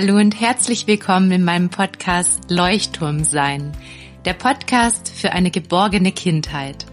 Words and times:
Hallo 0.00 0.14
und 0.14 0.40
herzlich 0.40 0.86
willkommen 0.86 1.32
in 1.32 1.42
meinem 1.42 1.70
Podcast 1.70 2.52
Leuchtturm 2.52 3.24
sein, 3.24 3.72
der 4.24 4.32
Podcast 4.32 5.10
für 5.10 5.32
eine 5.32 5.50
geborgene 5.50 6.12
Kindheit. 6.12 6.86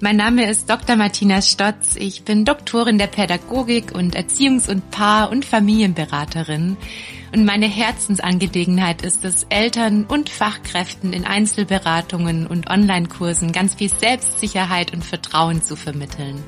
Mein 0.00 0.16
Name 0.16 0.48
ist 0.48 0.70
Dr. 0.70 0.96
Martina 0.96 1.42
Stotz. 1.42 1.94
Ich 1.94 2.24
bin 2.24 2.46
Doktorin 2.46 2.96
der 2.96 3.08
Pädagogik 3.08 3.94
und 3.94 4.16
Erziehungs- 4.16 4.70
und 4.70 4.90
Paar- 4.90 5.30
und 5.30 5.44
Familienberaterin. 5.44 6.78
Und 7.34 7.44
meine 7.44 7.66
Herzensangelegenheit 7.66 9.02
ist 9.02 9.22
es, 9.26 9.44
Eltern 9.50 10.06
und 10.06 10.30
Fachkräften 10.30 11.12
in 11.12 11.26
Einzelberatungen 11.26 12.46
und 12.46 12.70
Online-Kursen 12.70 13.52
ganz 13.52 13.74
viel 13.74 13.90
Selbstsicherheit 13.90 14.94
und 14.94 15.04
Vertrauen 15.04 15.60
zu 15.60 15.76
vermitteln. 15.76 16.42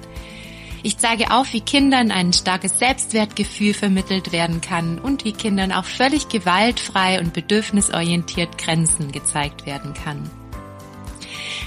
Ich 0.82 0.98
zeige 0.98 1.32
auf, 1.32 1.52
wie 1.52 1.60
Kindern 1.60 2.10
ein 2.10 2.32
starkes 2.32 2.78
Selbstwertgefühl 2.78 3.74
vermittelt 3.74 4.32
werden 4.32 4.60
kann 4.60 4.98
und 4.98 5.24
wie 5.24 5.32
Kindern 5.32 5.72
auch 5.72 5.84
völlig 5.84 6.28
gewaltfrei 6.28 7.18
und 7.18 7.32
bedürfnisorientiert 7.32 8.58
Grenzen 8.58 9.10
gezeigt 9.10 9.66
werden 9.66 9.94
kann. 9.94 10.30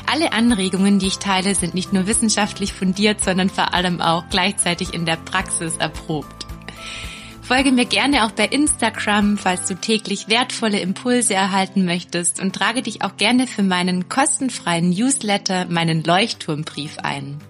Alle 0.05 0.33
Anregungen, 0.33 0.99
die 0.99 1.07
ich 1.07 1.19
teile, 1.19 1.55
sind 1.55 1.73
nicht 1.73 1.93
nur 1.93 2.07
wissenschaftlich 2.07 2.73
fundiert, 2.73 3.23
sondern 3.23 3.49
vor 3.49 3.73
allem 3.73 4.01
auch 4.01 4.23
gleichzeitig 4.29 4.93
in 4.93 5.05
der 5.05 5.17
Praxis 5.17 5.77
erprobt. 5.77 6.47
Folge 7.41 7.71
mir 7.71 7.85
gerne 7.85 8.25
auch 8.25 8.31
bei 8.31 8.45
Instagram, 8.45 9.37
falls 9.37 9.67
du 9.67 9.75
täglich 9.75 10.29
wertvolle 10.29 10.79
Impulse 10.79 11.33
erhalten 11.33 11.83
möchtest 11.83 12.39
und 12.39 12.55
trage 12.55 12.81
dich 12.81 13.03
auch 13.03 13.17
gerne 13.17 13.45
für 13.45 13.63
meinen 13.63 14.07
kostenfreien 14.07 14.89
Newsletter, 14.89 15.65
meinen 15.65 16.01
Leuchtturmbrief 16.03 16.99
ein. 16.99 17.41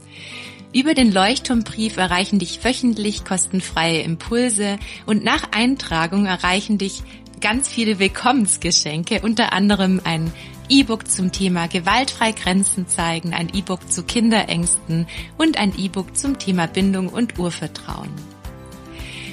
Über 0.73 0.93
den 0.93 1.11
Leuchtturmbrief 1.11 1.97
erreichen 1.97 2.39
dich 2.39 2.63
wöchentlich 2.63 3.25
kostenfreie 3.25 4.03
Impulse 4.03 4.77
und 5.05 5.21
nach 5.21 5.51
Eintragung 5.51 6.25
erreichen 6.25 6.77
dich 6.77 7.03
ganz 7.41 7.67
viele 7.67 7.99
Willkommensgeschenke, 7.99 9.19
unter 9.21 9.51
anderem 9.51 9.99
ein 10.05 10.31
E-Book 10.69 11.09
zum 11.09 11.33
Thema 11.33 11.67
gewaltfrei 11.67 12.31
Grenzen 12.31 12.87
zeigen, 12.87 13.33
ein 13.33 13.49
E-Book 13.53 13.91
zu 13.91 14.03
Kinderängsten 14.03 15.07
und 15.37 15.57
ein 15.57 15.77
E-Book 15.77 16.15
zum 16.15 16.39
Thema 16.39 16.67
Bindung 16.67 17.09
und 17.09 17.37
Urvertrauen. 17.37 18.11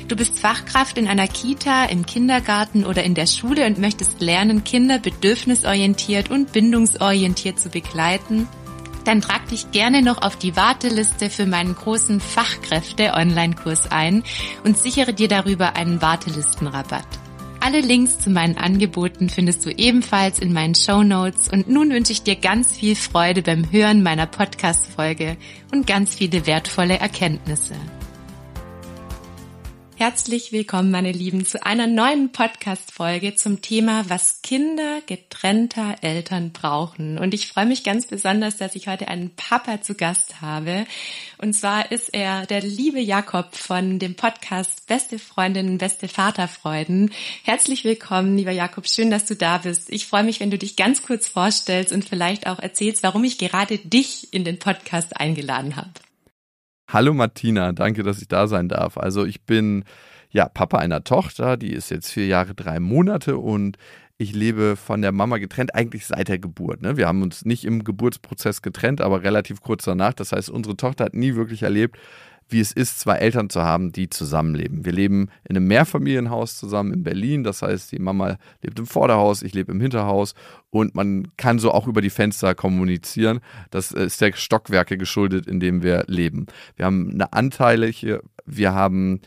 Du 0.08 0.16
bist 0.16 0.40
Fachkraft 0.40 0.98
in 0.98 1.06
einer 1.06 1.28
Kita, 1.28 1.84
im 1.84 2.04
Kindergarten 2.04 2.84
oder 2.84 3.04
in 3.04 3.14
der 3.14 3.26
Schule 3.26 3.64
und 3.66 3.78
möchtest 3.78 4.20
lernen, 4.20 4.64
Kinder 4.64 4.98
bedürfnisorientiert 4.98 6.30
und 6.30 6.50
bindungsorientiert 6.50 7.60
zu 7.60 7.68
begleiten 7.68 8.48
dann 9.08 9.22
trag 9.22 9.48
dich 9.48 9.70
gerne 9.70 10.02
noch 10.02 10.20
auf 10.20 10.36
die 10.36 10.54
Warteliste 10.54 11.30
für 11.30 11.46
meinen 11.46 11.74
großen 11.74 12.20
Fachkräfte-Online-Kurs 12.20 13.90
ein 13.90 14.22
und 14.64 14.76
sichere 14.76 15.14
dir 15.14 15.28
darüber 15.28 15.76
einen 15.76 16.02
Wartelistenrabatt. 16.02 17.06
Alle 17.58 17.80
Links 17.80 18.18
zu 18.18 18.28
meinen 18.28 18.58
Angeboten 18.58 19.30
findest 19.30 19.64
du 19.64 19.70
ebenfalls 19.70 20.38
in 20.38 20.52
meinen 20.52 20.74
Show 20.74 21.02
Notes 21.02 21.48
und 21.48 21.70
nun 21.70 21.90
wünsche 21.90 22.12
ich 22.12 22.22
dir 22.22 22.36
ganz 22.36 22.72
viel 22.72 22.94
Freude 22.94 23.40
beim 23.40 23.72
Hören 23.72 24.02
meiner 24.02 24.26
Podcast-Folge 24.26 25.38
und 25.72 25.86
ganz 25.86 26.14
viele 26.14 26.46
wertvolle 26.46 26.98
Erkenntnisse. 26.98 27.76
Herzlich 29.98 30.52
willkommen, 30.52 30.92
meine 30.92 31.10
Lieben, 31.10 31.44
zu 31.44 31.66
einer 31.66 31.88
neuen 31.88 32.30
Podcast-Folge 32.30 33.34
zum 33.34 33.62
Thema, 33.62 34.08
was 34.08 34.42
Kinder 34.42 35.00
getrennter 35.04 35.96
Eltern 36.02 36.52
brauchen. 36.52 37.18
Und 37.18 37.34
ich 37.34 37.48
freue 37.48 37.66
mich 37.66 37.82
ganz 37.82 38.06
besonders, 38.06 38.56
dass 38.56 38.76
ich 38.76 38.86
heute 38.86 39.08
einen 39.08 39.34
Papa 39.34 39.82
zu 39.82 39.96
Gast 39.96 40.40
habe. 40.40 40.86
Und 41.38 41.52
zwar 41.54 41.90
ist 41.90 42.14
er 42.14 42.46
der 42.46 42.60
liebe 42.60 43.00
Jakob 43.00 43.56
von 43.56 43.98
dem 43.98 44.14
Podcast 44.14 44.86
Beste 44.86 45.18
Freundinnen, 45.18 45.78
beste 45.78 46.06
Vaterfreuden. 46.06 47.10
Herzlich 47.42 47.82
willkommen, 47.82 48.36
lieber 48.36 48.52
Jakob. 48.52 48.86
Schön, 48.86 49.10
dass 49.10 49.24
du 49.24 49.34
da 49.34 49.58
bist. 49.58 49.90
Ich 49.90 50.06
freue 50.06 50.22
mich, 50.22 50.38
wenn 50.38 50.52
du 50.52 50.58
dich 50.58 50.76
ganz 50.76 51.02
kurz 51.02 51.26
vorstellst 51.26 51.92
und 51.92 52.08
vielleicht 52.08 52.46
auch 52.46 52.60
erzählst, 52.60 53.02
warum 53.02 53.24
ich 53.24 53.36
gerade 53.36 53.78
dich 53.78 54.32
in 54.32 54.44
den 54.44 54.60
Podcast 54.60 55.16
eingeladen 55.16 55.74
habe. 55.74 55.90
Hallo 56.90 57.12
Martina, 57.12 57.72
danke, 57.72 58.02
dass 58.02 58.22
ich 58.22 58.28
da 58.28 58.46
sein 58.46 58.70
darf. 58.70 58.96
Also 58.96 59.26
ich 59.26 59.42
bin 59.42 59.84
ja 60.30 60.48
Papa 60.48 60.78
einer 60.78 61.04
Tochter, 61.04 61.58
die 61.58 61.74
ist 61.74 61.90
jetzt 61.90 62.10
vier 62.10 62.26
Jahre, 62.26 62.54
drei 62.54 62.80
Monate 62.80 63.36
und 63.36 63.76
ich 64.16 64.34
lebe 64.34 64.74
von 64.74 65.02
der 65.02 65.12
Mama 65.12 65.36
getrennt, 65.36 65.74
eigentlich 65.74 66.06
seit 66.06 66.28
der 66.28 66.38
Geburt. 66.38 66.80
Ne? 66.80 66.96
Wir 66.96 67.06
haben 67.06 67.20
uns 67.20 67.44
nicht 67.44 67.66
im 67.66 67.84
Geburtsprozess 67.84 68.62
getrennt, 68.62 69.02
aber 69.02 69.22
relativ 69.22 69.60
kurz 69.60 69.84
danach. 69.84 70.14
Das 70.14 70.32
heißt, 70.32 70.48
unsere 70.48 70.78
Tochter 70.78 71.04
hat 71.04 71.14
nie 71.14 71.34
wirklich 71.34 71.62
erlebt, 71.62 71.98
wie 72.48 72.60
es 72.60 72.72
ist, 72.72 73.00
zwei 73.00 73.16
Eltern 73.16 73.50
zu 73.50 73.62
haben, 73.62 73.92
die 73.92 74.08
zusammenleben. 74.08 74.84
Wir 74.84 74.92
leben 74.92 75.28
in 75.48 75.56
einem 75.56 75.66
Mehrfamilienhaus 75.66 76.56
zusammen 76.56 76.92
in 76.92 77.02
Berlin. 77.02 77.44
Das 77.44 77.62
heißt, 77.62 77.92
die 77.92 77.98
Mama 77.98 78.38
lebt 78.62 78.78
im 78.78 78.86
Vorderhaus, 78.86 79.42
ich 79.42 79.54
lebe 79.54 79.72
im 79.72 79.80
Hinterhaus 79.80 80.34
und 80.70 80.94
man 80.94 81.28
kann 81.36 81.58
so 81.58 81.72
auch 81.72 81.86
über 81.86 82.00
die 82.00 82.10
Fenster 82.10 82.54
kommunizieren. 82.54 83.40
Das 83.70 83.92
ist 83.92 84.20
der 84.20 84.32
Stockwerke 84.32 84.96
geschuldet, 84.96 85.46
in 85.46 85.60
dem 85.60 85.82
wir 85.82 86.04
leben. 86.06 86.46
Wir 86.76 86.86
haben 86.86 87.10
eine 87.12 87.32
anteilige, 87.32 88.22
wir 88.46 88.72
haben 88.72 89.20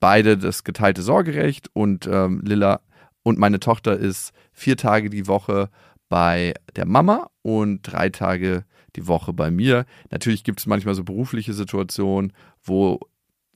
beide 0.00 0.36
das 0.36 0.64
geteilte 0.64 1.02
Sorgerecht 1.02 1.70
und 1.72 2.06
ähm, 2.06 2.40
Lilla 2.44 2.80
und 3.22 3.38
meine 3.38 3.60
Tochter 3.60 3.96
ist 3.96 4.32
vier 4.52 4.76
Tage 4.76 5.10
die 5.10 5.26
Woche 5.26 5.70
bei 6.08 6.54
der 6.76 6.86
Mama 6.86 7.30
und 7.42 7.82
drei 7.82 8.08
Tage 8.08 8.64
die 8.98 9.06
Woche 9.06 9.32
bei 9.32 9.50
mir. 9.50 9.86
Natürlich 10.10 10.44
gibt 10.44 10.60
es 10.60 10.66
manchmal 10.66 10.94
so 10.94 11.04
berufliche 11.04 11.52
Situationen, 11.52 12.32
wo 12.62 13.00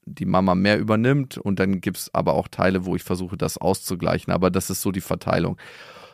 die 0.04 0.26
Mama 0.26 0.54
mehr 0.54 0.78
übernimmt 0.78 1.38
und 1.38 1.60
dann 1.60 1.80
gibt 1.80 1.96
es 1.96 2.14
aber 2.14 2.34
auch 2.34 2.48
Teile, 2.48 2.84
wo 2.86 2.96
ich 2.96 3.02
versuche, 3.02 3.36
das 3.36 3.58
auszugleichen. 3.58 4.32
Aber 4.32 4.50
das 4.50 4.70
ist 4.70 4.82
so 4.82 4.90
die 4.90 5.00
Verteilung. 5.00 5.56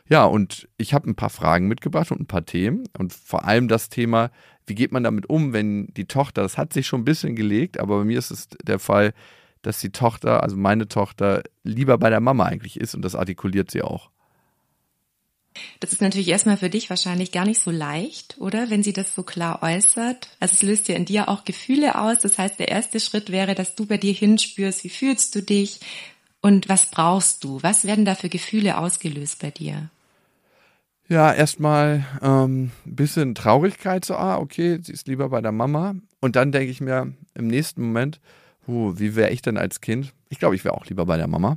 Ja, 0.09 0.25
und 0.25 0.69
ich 0.78 0.94
habe 0.94 1.09
ein 1.09 1.15
paar 1.15 1.31
Fragen 1.31 1.69
mitgebracht 1.69 2.11
und 2.11 2.21
ein 2.21 2.27
paar 2.27 2.47
Themen 2.47 2.84
und 2.99 3.12
vor 3.12 3.44
allem 3.44 3.69
das 3.69 3.91
Thema, 3.91 4.31
wie 4.67 4.75
geht 4.75 4.93
man 4.93 5.05
damit 5.05 5.28
um, 5.28 5.53
wenn 5.53 5.88
die 5.88 6.06
Tochter, 6.06 6.43
das 6.43 6.56
hat 6.56 6.72
sich 6.72 6.87
schon 6.87 7.03
ein 7.03 7.05
bisschen 7.05 7.37
gelegt, 7.37 7.78
aber 7.78 7.99
bei 7.99 8.05
mir 8.05 8.19
ist 8.19 8.31
es 8.31 8.49
der 8.62 8.78
Fall, 8.78 9.12
dass 9.62 9.81
die 9.81 9.91
Tochter, 9.91 10.43
also 10.43 10.56
meine 10.56 10.88
Tochter, 10.88 11.43
lieber 11.62 11.99
bei 11.99 12.09
der 12.09 12.21
Mama 12.21 12.44
eigentlich 12.44 12.81
ist 12.81 12.94
und 12.94 13.03
das 13.03 13.15
artikuliert 13.15 13.71
sie 13.71 13.83
auch. 13.83 14.11
Das 15.81 15.93
ist 15.93 16.01
natürlich 16.01 16.29
erstmal 16.29 16.57
für 16.57 16.71
dich 16.71 16.91
wahrscheinlich 16.91 17.33
gar 17.33 17.45
nicht 17.45 17.61
so 17.61 17.71
leicht, 17.71 18.37
oder? 18.39 18.71
Wenn 18.71 18.83
sie 18.83 18.93
das 18.93 19.15
so 19.15 19.23
klar 19.23 19.63
äußert. 19.63 20.29
Also 20.41 20.55
es 20.55 20.63
löst 20.63 20.89
ja 20.89 20.97
in 20.97 21.05
dir 21.05 21.29
auch 21.29 21.45
Gefühle 21.45 22.01
aus. 22.01 22.19
Das 22.19 22.39
heißt, 22.39 22.59
der 22.59 22.69
erste 22.69 23.01
Schritt 23.01 23.31
wäre, 23.31 23.55
dass 23.55 23.75
du 23.75 23.87
bei 23.87 23.97
dir 23.97 24.13
hinspürst, 24.13 24.85
wie 24.85 24.91
fühlst 24.91 25.35
du 25.35 25.43
dich 25.43 25.81
und 26.41 26.69
was 26.69 26.91
brauchst 26.91 27.45
du? 27.45 27.63
Was 27.63 27.85
werden 27.85 28.05
da 28.05 28.15
für 28.15 28.29
Gefühle 28.29 28.79
ausgelöst 28.79 29.41
bei 29.41 29.51
dir? 29.51 29.91
Ja, 31.09 31.33
erstmal 31.33 32.05
ähm, 32.21 32.71
ein 32.87 32.95
bisschen 32.97 33.35
Traurigkeit, 33.35 34.05
so, 34.05 34.15
ah, 34.15 34.37
okay, 34.37 34.79
sie 34.83 34.93
ist 34.93 35.09
lieber 35.09 35.31
bei 35.31 35.41
der 35.41 35.53
Mama. 35.53 35.95
Und 36.21 36.37
dann 36.37 36.53
denke 36.53 36.71
ich 36.71 36.83
mir 36.83 37.15
im 37.35 37.47
nächsten 37.47 37.83
Moment, 37.83 38.21
wie 38.67 39.17
wäre 39.17 39.31
ich 39.31 39.41
denn 39.41 39.57
als 39.57 39.81
Kind? 39.81 40.13
Ich 40.29 40.39
glaube, 40.39 40.55
ich 40.55 40.65
wäre 40.65 40.75
auch 40.75 40.85
lieber 40.85 41.07
bei 41.07 41.17
der 41.17 41.27
Mama. 41.27 41.57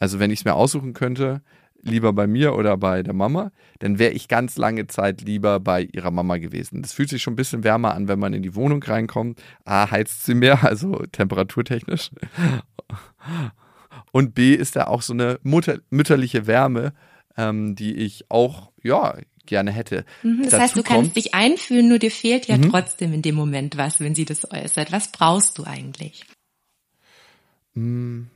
Also 0.00 0.18
wenn 0.18 0.32
ich 0.32 0.40
es 0.40 0.44
mir 0.44 0.54
aussuchen 0.54 0.94
könnte, 0.94 1.42
lieber 1.82 2.12
bei 2.12 2.26
mir 2.26 2.54
oder 2.54 2.76
bei 2.76 3.02
der 3.02 3.14
Mama, 3.14 3.52
dann 3.78 3.98
wäre 3.98 4.12
ich 4.12 4.28
ganz 4.28 4.56
lange 4.56 4.86
Zeit 4.86 5.22
lieber 5.22 5.60
bei 5.60 5.88
ihrer 5.92 6.10
Mama 6.10 6.38
gewesen. 6.38 6.82
Das 6.82 6.92
fühlt 6.92 7.08
sich 7.08 7.22
schon 7.22 7.34
ein 7.34 7.36
bisschen 7.36 7.64
wärmer 7.64 7.94
an, 7.94 8.08
wenn 8.08 8.18
man 8.18 8.34
in 8.34 8.42
die 8.42 8.54
Wohnung 8.54 8.82
reinkommt. 8.82 9.40
A, 9.64 9.90
heizt 9.90 10.24
sie 10.24 10.34
mehr, 10.34 10.64
also 10.68 11.04
temperaturtechnisch. 11.12 12.10
Und 14.12 14.34
B, 14.34 14.54
ist 14.54 14.76
da 14.76 14.86
auch 14.86 15.02
so 15.02 15.12
eine 15.12 15.38
Mutter, 15.42 15.78
mütterliche 15.90 16.46
Wärme, 16.46 16.92
ähm, 17.36 17.76
die 17.76 17.94
ich 17.94 18.30
auch, 18.30 18.72
ja, 18.82 19.16
gerne 19.46 19.72
hätte. 19.72 20.04
Mhm, 20.22 20.42
das 20.42 20.50
Dazu 20.50 20.62
heißt, 20.62 20.76
du 20.76 20.82
kommt, 20.82 20.88
kannst 20.88 21.16
dich 21.16 21.34
einfühlen, 21.34 21.88
nur 21.88 21.98
dir 21.98 22.10
fehlt 22.10 22.46
ja 22.46 22.56
mhm. 22.56 22.70
trotzdem 22.70 23.12
in 23.12 23.22
dem 23.22 23.34
Moment 23.34 23.76
was, 23.76 24.00
wenn 24.00 24.14
sie 24.14 24.24
das 24.24 24.50
äußert. 24.50 24.92
Was 24.92 25.10
brauchst 25.10 25.58
du 25.58 25.64
eigentlich? 25.64 26.24
Mhm 27.74 28.28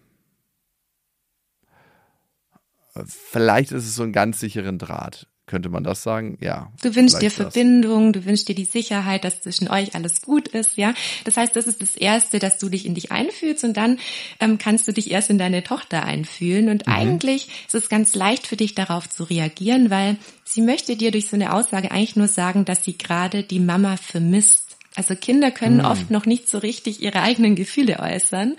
vielleicht 3.06 3.72
ist 3.72 3.84
es 3.84 3.94
so 3.94 4.02
ein 4.02 4.12
ganz 4.12 4.40
sicheren 4.40 4.78
Draht. 4.78 5.26
Könnte 5.46 5.68
man 5.68 5.84
das 5.84 6.02
sagen? 6.02 6.38
Ja. 6.40 6.72
Du 6.82 6.94
wünschst 6.94 7.20
dir 7.20 7.30
Verbindung, 7.30 8.14
du 8.14 8.24
wünschst 8.24 8.48
dir 8.48 8.54
die 8.54 8.64
Sicherheit, 8.64 9.24
dass 9.24 9.42
zwischen 9.42 9.68
euch 9.68 9.94
alles 9.94 10.22
gut 10.22 10.48
ist, 10.48 10.78
ja. 10.78 10.94
Das 11.24 11.36
heißt, 11.36 11.54
das 11.54 11.66
ist 11.66 11.82
das 11.82 11.96
Erste, 11.96 12.38
dass 12.38 12.56
du 12.56 12.70
dich 12.70 12.86
in 12.86 12.94
dich 12.94 13.12
einfühlst 13.12 13.62
und 13.62 13.76
dann 13.76 13.98
ähm, 14.40 14.56
kannst 14.56 14.88
du 14.88 14.92
dich 14.92 15.10
erst 15.10 15.28
in 15.28 15.36
deine 15.36 15.62
Tochter 15.62 16.04
einfühlen. 16.04 16.70
Und 16.70 16.86
mhm. 16.86 16.92
eigentlich 16.94 17.48
ist 17.66 17.74
es 17.74 17.90
ganz 17.90 18.14
leicht 18.14 18.46
für 18.46 18.56
dich 18.56 18.74
darauf 18.74 19.06
zu 19.10 19.24
reagieren, 19.24 19.90
weil 19.90 20.16
sie 20.44 20.62
möchte 20.62 20.96
dir 20.96 21.10
durch 21.10 21.28
so 21.28 21.36
eine 21.36 21.52
Aussage 21.52 21.90
eigentlich 21.90 22.16
nur 22.16 22.28
sagen, 22.28 22.64
dass 22.64 22.82
sie 22.82 22.96
gerade 22.96 23.42
die 23.42 23.60
Mama 23.60 23.98
vermisst 23.98 24.63
Also 24.96 25.16
Kinder 25.16 25.50
können 25.50 25.78
mhm. 25.78 25.86
oft 25.86 26.10
noch 26.10 26.24
nicht 26.24 26.48
so 26.48 26.58
richtig 26.58 27.02
ihre 27.02 27.20
eigenen 27.20 27.56
Gefühle 27.56 27.98
äußern. 27.98 28.56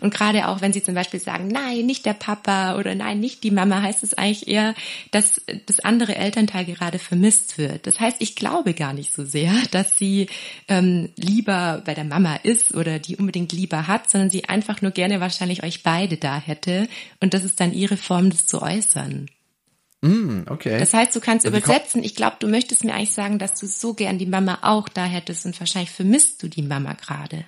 Und 0.00 0.12
gerade 0.12 0.48
auch, 0.48 0.60
wenn 0.60 0.74
sie 0.74 0.82
zum 0.82 0.94
Beispiel 0.94 1.18
sagen, 1.18 1.48
nein, 1.48 1.86
nicht 1.86 2.04
der 2.04 2.12
Papa 2.12 2.76
oder 2.76 2.94
nein, 2.94 3.20
nicht 3.20 3.42
die 3.42 3.50
Mama, 3.50 3.80
heißt 3.80 4.02
es 4.02 4.12
eigentlich 4.12 4.48
eher, 4.48 4.74
dass 5.12 5.40
das 5.66 5.80
andere 5.80 6.14
Elternteil 6.16 6.66
gerade 6.66 6.98
vermisst 6.98 7.56
wird. 7.56 7.86
Das 7.86 8.00
heißt, 8.00 8.16
ich 8.20 8.36
glaube 8.36 8.74
gar 8.74 8.92
nicht 8.92 9.14
so 9.14 9.24
sehr, 9.24 9.52
dass 9.70 9.96
sie 9.96 10.28
ähm, 10.68 11.08
lieber 11.16 11.82
bei 11.86 11.94
der 11.94 12.04
Mama 12.04 12.36
ist 12.42 12.74
oder 12.74 12.98
die 12.98 13.16
unbedingt 13.16 13.52
lieber 13.52 13.86
hat, 13.86 14.10
sondern 14.10 14.28
sie 14.28 14.44
einfach 14.44 14.82
nur 14.82 14.90
gerne 14.90 15.20
wahrscheinlich 15.20 15.62
euch 15.62 15.82
beide 15.82 16.18
da 16.18 16.38
hätte. 16.38 16.86
Und 17.20 17.32
das 17.32 17.44
ist 17.44 17.60
dann 17.60 17.72
ihre 17.72 17.96
Form, 17.96 18.28
das 18.28 18.46
zu 18.46 18.60
äußern. 18.60 19.28
Mm, 20.00 20.42
okay. 20.48 20.78
Das 20.78 20.94
heißt, 20.94 21.14
du 21.14 21.20
kannst 21.20 21.44
also 21.44 21.56
übersetzen. 21.56 22.02
Ich 22.04 22.14
glaube, 22.14 22.36
du 22.38 22.46
möchtest 22.46 22.84
mir 22.84 22.94
eigentlich 22.94 23.12
sagen, 23.14 23.38
dass 23.38 23.58
du 23.58 23.66
so 23.66 23.94
gern 23.94 24.18
die 24.18 24.26
Mama 24.26 24.58
auch 24.62 24.88
da 24.88 25.04
hättest 25.04 25.44
und 25.46 25.58
wahrscheinlich 25.58 25.90
vermisst 25.90 26.42
du 26.42 26.48
die 26.48 26.62
Mama 26.62 26.94
gerade. 26.94 27.44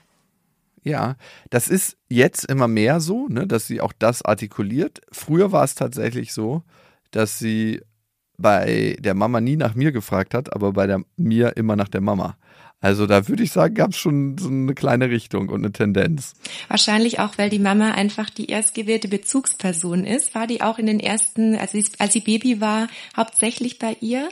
Ja, 0.82 1.17
das 1.50 1.69
ist 1.69 1.97
jetzt 2.08 2.47
immer 2.47 2.67
mehr 2.67 3.00
so, 3.00 3.29
ne, 3.29 3.47
dass 3.47 3.67
sie 3.67 3.81
auch 3.81 3.93
das 3.99 4.23
artikuliert. 4.23 5.02
Früher 5.12 5.52
war 5.52 5.62
es 5.62 5.75
tatsächlich 5.75 6.32
so, 6.32 6.62
dass 7.11 7.38
sie 7.38 7.82
bei 8.38 8.97
der 9.00 9.14
Mama 9.14 9.41
nie 9.41 9.56
nach 9.56 9.75
mir 9.75 9.93
gefragt 9.93 10.32
hat, 10.32 10.52
aber 10.52 10.73
bei 10.73 10.87
der 10.87 11.02
mir 11.17 11.56
immer 11.56 11.76
nach 11.76 11.88
der 11.88 12.00
Mama. 12.00 12.37
Also 12.81 13.06
da 13.06 13.29
würde 13.29 13.43
ich 13.43 13.53
sagen, 13.53 13.75
gab 13.75 13.91
es 13.91 13.99
schon 13.99 14.38
so 14.38 14.49
eine 14.49 14.75
kleine 14.75 15.11
Richtung 15.11 15.50
und 15.50 15.61
eine 15.61 15.73
Tendenz. 15.73 16.32
Wahrscheinlich 16.69 17.21
auch, 17.21 17.37
weil 17.37 17.50
die 17.50 17.59
Mama 17.59 17.91
einfach 17.91 18.31
die 18.31 18.47
erstgewählte 18.47 19.09
Bezugsperson 19.09 20.05
ist. 20.05 20.35
War 20.35 20.47
die 20.47 20.62
auch 20.62 20.79
in 20.79 20.87
den 20.87 21.00
ersten, 21.00 21.55
also 21.56 21.79
als 21.99 22.12
sie 22.15 22.21
Baby 22.21 22.61
war, 22.61 22.88
hauptsächlich 23.17 23.79
bei 23.79 23.97
ihr? 24.00 24.31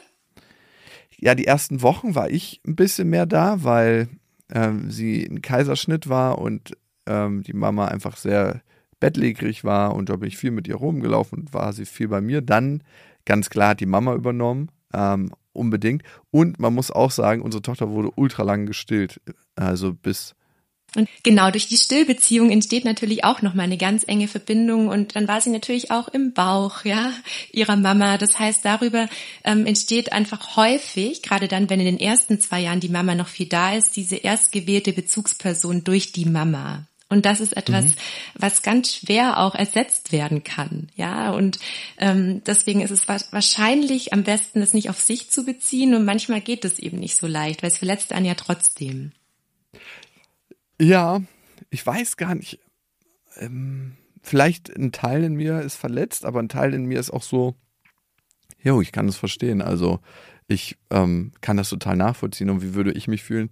Ja, 1.18 1.34
die 1.34 1.46
ersten 1.46 1.82
Wochen 1.82 2.14
war 2.14 2.30
ich 2.30 2.60
ein 2.66 2.76
bisschen 2.76 3.10
mehr 3.10 3.26
da, 3.26 3.64
weil 3.64 4.08
ähm, 4.50 4.90
sie 4.90 5.24
ein 5.24 5.42
Kaiserschnitt 5.42 6.08
war 6.08 6.38
und 6.38 6.76
ähm, 7.06 7.42
die 7.42 7.52
Mama 7.52 7.88
einfach 7.88 8.16
sehr 8.16 8.62
bettlägerig 9.00 9.64
war 9.64 9.94
und 9.94 10.08
da 10.08 10.16
bin 10.16 10.28
ich 10.28 10.38
viel 10.38 10.50
mit 10.50 10.66
ihr 10.68 10.76
rumgelaufen 10.76 11.40
und 11.40 11.54
war 11.54 11.72
sie 11.72 11.86
viel 11.86 12.08
bei 12.08 12.20
mir. 12.20 12.40
Dann 12.40 12.82
ganz 13.24 13.50
klar 13.50 13.70
hat 13.70 13.80
die 13.80 13.86
Mama 13.86 14.14
übernommen 14.14 14.70
ähm, 14.94 15.32
unbedingt. 15.58 16.02
Und 16.31 16.58
man 16.58 16.75
muss 16.75 16.90
auch 16.90 17.10
sagen, 17.10 17.43
unsere 17.43 17.62
Tochter 17.62 17.90
wurde 17.90 18.10
ultra 18.16 18.43
lang 18.43 18.66
gestillt. 18.66 19.20
Also 19.56 19.93
bis 19.93 20.34
und 20.96 21.06
genau 21.22 21.50
durch 21.50 21.69
die 21.69 21.76
Stillbeziehung 21.76 22.50
entsteht 22.50 22.87
natürlich 22.87 23.22
auch 23.22 23.43
noch 23.43 23.52
mal 23.52 23.64
eine 23.64 23.76
ganz 23.76 24.05
enge 24.06 24.26
Verbindung 24.26 24.88
und 24.88 25.16
dann 25.16 25.28
war 25.28 25.40
sie 25.40 25.50
natürlich 25.50 25.90
auch 25.90 26.08
im 26.08 26.32
Bauch, 26.32 26.84
ja, 26.84 27.12
ihrer 27.52 27.76
Mama. 27.76 28.16
Das 28.16 28.38
heißt, 28.38 28.64
darüber 28.64 29.06
ähm, 29.44 29.66
entsteht 29.66 30.12
einfach 30.12 30.56
häufig, 30.56 31.22
gerade 31.22 31.46
dann, 31.46 31.69
wenn 31.69 31.81
in 31.81 31.87
den 31.87 32.00
ersten 32.00 32.40
zwei 32.40 32.61
Jahren 32.61 32.81
die 32.81 32.88
Mama 32.88 33.14
noch 33.14 33.28
viel 33.28 33.46
da 33.46 33.75
ist, 33.75 33.96
diese 33.96 34.16
erstgewählte 34.16 34.94
Bezugsperson 34.94 35.84
durch 35.84 36.12
die 36.12 36.25
Mama. 36.25 36.87
Und 37.10 37.25
das 37.25 37.40
ist 37.40 37.56
etwas, 37.56 37.87
mhm. 37.87 37.94
was 38.34 38.62
ganz 38.62 38.94
schwer 38.94 39.38
auch 39.38 39.55
ersetzt 39.55 40.12
werden 40.12 40.44
kann. 40.44 40.88
Ja, 40.94 41.31
und 41.31 41.58
ähm, 41.96 42.43
deswegen 42.44 42.82
ist 42.82 42.90
es 42.90 43.08
wahrscheinlich 43.08 44.12
am 44.12 44.25
besten, 44.25 44.60
es 44.60 44.75
nicht 44.75 44.90
auf 44.90 45.00
sich 45.00 45.31
zu 45.31 45.44
beziehen. 45.44 45.94
Und 45.94 46.05
manchmal 46.05 46.43
geht 46.43 46.66
es 46.66 46.78
eben 46.78 46.99
nicht 46.99 47.16
so 47.16 47.26
leicht, 47.26 47.62
weil 47.62 47.70
es 47.70 47.78
verletzt 47.78 48.12
einen 48.12 48.26
ja 48.26 48.34
trotzdem. 48.34 49.12
Ja, 50.78 51.22
ich 51.70 51.84
weiß 51.84 52.19
gar 52.19 52.34
nicht. 52.34 52.60
Ähm, 53.37 53.96
vielleicht 54.22 54.69
ein 54.69 54.93
Teil 54.93 55.25
in 55.25 55.34
mir 55.34 55.62
ist 55.62 55.76
verletzt, 55.76 56.26
aber 56.26 56.40
ein 56.40 56.50
Teil 56.50 56.75
in 56.75 56.84
mir 56.84 57.00
ist 57.00 57.11
auch 57.11 57.22
so, 57.22 57.54
jo, 58.62 58.82
ich 58.82 58.93
kann 58.93 59.06
das 59.06 59.16
verstehen. 59.16 59.62
Also 59.62 60.00
ich 60.46 60.76
ähm, 60.90 61.32
kann 61.40 61.56
das 61.56 61.70
total 61.70 61.96
nachvollziehen. 61.96 62.50
Und 62.50 62.62
wie 62.62 62.75
würde 62.75 62.93
ich 62.93 63.08
mich 63.08 63.22
fühlen? 63.22 63.49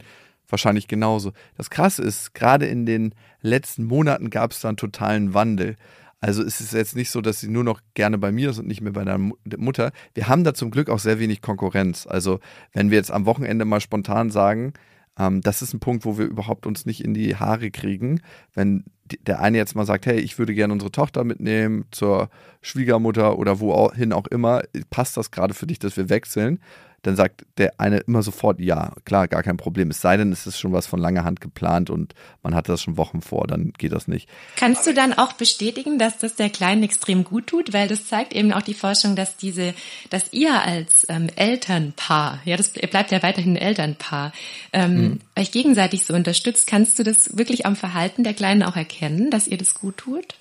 Wahrscheinlich 0.49 0.89
genauso. 0.89 1.33
Das 1.57 1.71
Krasse 1.71 2.03
ist, 2.03 2.35
gerade 2.35 2.67
in 2.67 2.87
den 2.87 3.15
letzten 3.41 3.85
Monaten 3.85 4.31
gab 4.31 4.53
es 4.53 4.61
da 4.61 4.69
einen 4.69 4.77
totalen 4.77 5.35
Wandel. 5.35 5.77
Also 6.21 6.43
ist 6.43 6.61
es 6.61 6.73
jetzt 6.73 6.97
nicht 6.97 7.11
so, 7.11 7.21
dass 7.21 7.41
sie 7.41 7.49
nur 7.49 7.65
noch 7.65 7.81
gerne 7.95 8.19
bei 8.19 8.33
mir 8.33 8.51
ist 8.51 8.59
und 8.59 8.67
nicht 8.67 8.81
mehr 8.81 8.93
bei 8.93 9.05
der 9.05 9.19
Mutter. 9.19 9.93
Wir 10.15 10.29
haben 10.29 10.45
da 10.45 10.55
zum 10.55 10.71
Glück 10.71 10.89
auch 10.89 10.99
sehr 10.99 11.19
wenig 11.19 11.43
Konkurrenz. 11.43 12.07
Also 12.07 12.41
wenn 12.73 12.91
wir 12.91 12.97
jetzt 12.97 13.11
am 13.11 13.27
Wochenende 13.27 13.65
mal 13.65 13.81
spontan 13.81 14.31
sagen, 14.31 14.73
ähm, 15.19 15.41
das 15.41 15.63
ist 15.63 15.75
ein 15.75 15.81
Punkt, 15.81 16.05
wo 16.05 16.19
wir 16.19 16.27
überhaupt 16.27 16.67
uns 16.67 16.87
nicht 16.87 17.05
in 17.05 17.15
die 17.15 17.37
Haare 17.37 17.71
kriegen. 17.71 18.21
Wenn 18.55 18.85
der 19.27 19.41
eine 19.41 19.59
jetzt 19.59 19.75
mal 19.75 19.87
sagt, 19.87 20.07
hey, 20.07 20.19
ich 20.19 20.39
würde 20.39 20.55
gerne 20.55 20.73
unsere 20.73 20.91
Tochter 20.91 21.25
mitnehmen 21.25 21.85
zur 21.91 22.29
Schwiegermutter 22.61 23.39
oder 23.39 23.61
wohin 23.61 24.13
auch 24.13 24.27
immer, 24.27 24.63
passt 24.91 25.17
das 25.17 25.31
gerade 25.31 25.55
für 25.55 25.67
dich, 25.67 25.79
dass 25.79 25.97
wir 25.97 26.09
wechseln? 26.09 26.61
Dann 27.07 27.15
sagt 27.15 27.47
der 27.57 27.79
eine 27.79 27.99
immer 27.99 28.23
sofort, 28.23 28.59
ja, 28.61 28.93
klar, 29.05 29.29
gar 29.29 29.43
kein 29.43 29.57
Problem. 29.57 29.91
Es 29.91 30.01
sei 30.01 30.17
denn, 30.17 30.33
es 30.33 30.47
ist 30.47 30.59
schon 30.59 30.73
was 30.73 30.87
von 30.87 30.99
langer 30.99 31.23
Hand 31.25 31.41
geplant 31.41 31.89
und 31.89 32.15
man 32.43 32.55
hat 32.55 32.69
das 32.69 32.83
schon 32.83 32.97
Wochen 32.97 33.23
vor, 33.23 33.47
dann 33.47 33.73
geht 33.79 33.93
das 33.93 34.09
nicht. 34.09 34.29
Kannst 34.57 34.87
du 34.87 34.93
dann 34.93 35.13
auch 35.13 35.35
bestätigen, 35.35 35.99
dass 35.99 36.19
das 36.19 36.35
der 36.35 36.51
Kleinen 36.51 36.83
extrem 36.83 37.23
gut 37.23 37.47
tut? 37.47 37.73
Weil 37.73 37.87
das 37.87 38.07
zeigt 38.09 38.35
eben 38.35 38.53
auch 38.53 38.63
die 38.63 38.75
Forschung, 38.75 39.15
dass 39.15 39.37
diese, 39.37 39.73
dass 40.11 40.33
ihr 40.33 40.61
als 40.63 41.07
ähm, 41.09 41.29
Elternpaar, 41.37 42.41
ja, 42.45 42.57
das 42.57 42.71
bleibt 42.71 43.13
ja 43.13 43.23
weiterhin 43.23 43.53
ein 43.53 43.63
Elternpaar, 43.63 44.33
ähm, 44.73 44.97
mhm. 44.97 45.21
euch 45.39 45.53
gegenseitig 45.53 46.05
so 46.05 46.15
unterstützt. 46.15 46.67
Kannst 46.67 46.99
du 46.99 47.05
das 47.05 47.39
wirklich 47.39 47.67
am 47.67 47.77
Verhalten 47.77 48.25
der 48.25 48.35
Kleinen 48.35 48.65
auch 48.65 48.77
erkennen, 48.77 49.31
dass 49.31 49.47
ihr 49.47 49.59
das 49.59 49.75
gut 49.75 49.97
tut? 49.99 50.35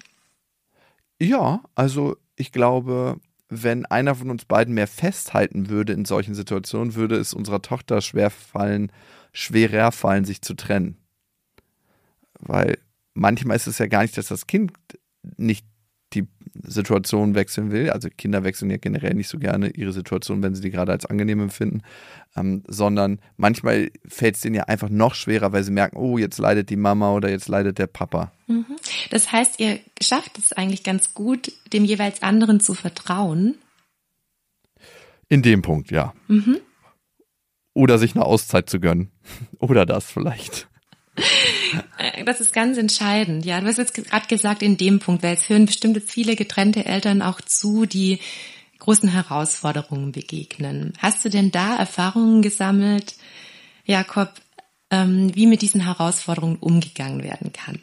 Ja, 1.20 1.62
also 1.76 2.18
ich 2.36 2.52
glaube, 2.52 3.20
wenn 3.50 3.86
einer 3.86 4.16
von 4.16 4.30
uns 4.30 4.46
beiden 4.46 4.74
mehr 4.74 4.88
festhalten 4.88 5.70
würde 5.70 5.94
in 5.94 6.06
solchen 6.06 6.34
Situationen, 6.36 6.96
würde 6.96 7.16
es 7.16 7.34
unserer 7.34 7.62
Tochter 7.62 8.02
schwer 8.02 8.30
fallen, 8.30 8.92
schwerer 9.34 9.92
fallen, 9.92 10.26
sich 10.26 10.42
zu 10.42 10.56
trennen. 10.56 10.98
Weil 12.40 12.78
manchmal 13.14 13.56
ist 13.56 13.68
es 13.68 13.78
ja 13.78 13.88
gar 13.88 14.02
nicht, 14.02 14.18
dass 14.18 14.28
das 14.28 14.48
Kind 14.48 14.74
nicht 15.38 15.66
die 16.16 16.28
Situation 16.64 17.36
wechseln 17.36 17.72
will. 17.72 17.90
Also 17.90 18.10
Kinder 18.10 18.44
wechseln 18.44 18.72
ja 18.72 18.78
generell 18.78 19.14
nicht 19.14 19.28
so 19.28 19.38
gerne 19.38 19.70
ihre 19.70 19.92
Situation, 19.92 20.42
wenn 20.42 20.56
sie 20.56 20.62
die 20.62 20.72
gerade 20.72 20.92
als 20.92 21.06
angenehm 21.06 21.42
empfinden, 21.42 21.82
ähm, 22.36 22.64
sondern 22.68 23.20
manchmal 23.38 23.92
fällt 24.08 24.36
es 24.36 24.42
denen 24.42 24.56
ja 24.56 24.64
einfach 24.64 24.90
noch 24.90 25.16
schwerer, 25.16 25.52
weil 25.52 25.64
sie 25.64 25.72
merken, 25.72 25.98
oh, 25.98 26.18
jetzt 26.18 26.38
leidet 26.38 26.70
die 26.70 26.78
Mama 26.78 27.12
oder 27.12 27.30
jetzt 27.30 27.48
leidet 27.48 27.78
der 27.78 27.88
Papa. 27.88 28.32
Mhm. 28.48 28.66
Das 29.10 29.32
heißt, 29.32 29.60
ihr 29.60 29.80
schafft 30.02 30.38
es 30.38 30.54
eigentlich 30.54 30.84
ganz 30.84 31.14
gut, 31.14 31.52
dem 31.74 31.86
jeweils 31.86 32.24
anderen 32.24 32.60
zu 32.60 32.74
vertrauen. 32.74 33.56
In 35.28 35.42
dem 35.42 35.62
Punkt, 35.62 35.92
ja. 35.92 36.14
Mhm. 36.28 36.58
Oder 37.74 37.98
sich 37.98 38.16
eine 38.16 38.26
Auszeit 38.26 38.70
zu 38.70 38.80
gönnen. 38.80 39.12
Oder 39.60 39.86
das 39.86 40.06
vielleicht. 40.06 40.70
Äh, 41.98 42.24
das 42.26 42.42
ist 42.42 42.54
ganz 42.54 42.78
entscheidend. 42.78 43.46
Ja, 43.46 43.62
du 43.62 43.68
hast 43.68 43.78
jetzt 43.78 43.94
gerade 43.94 44.28
gesagt, 44.28 44.62
in 44.62 44.78
dem 44.78 45.00
Punkt, 45.00 45.24
weil 45.24 45.36
es 45.36 45.50
hören 45.50 45.66
bestimmt 45.66 46.02
viele 46.06 46.36
getrennte 46.36 46.86
Eltern 46.86 47.22
auch 47.22 47.42
zu, 47.42 47.86
die 47.86 48.20
großen 48.80 49.10
Herausforderungen 49.10 50.12
begegnen. 50.12 50.94
Hast 51.00 51.24
du 51.26 51.30
denn 51.30 51.52
da 51.52 51.78
Erfahrungen 51.78 52.42
gesammelt, 52.42 53.16
Jakob, 53.86 54.34
ähm, 54.92 55.32
wie 55.34 55.48
mit 55.48 55.62
diesen 55.62 55.82
Herausforderungen 55.82 56.58
umgegangen 56.58 57.24
werden 57.24 57.52
kann? 57.54 57.80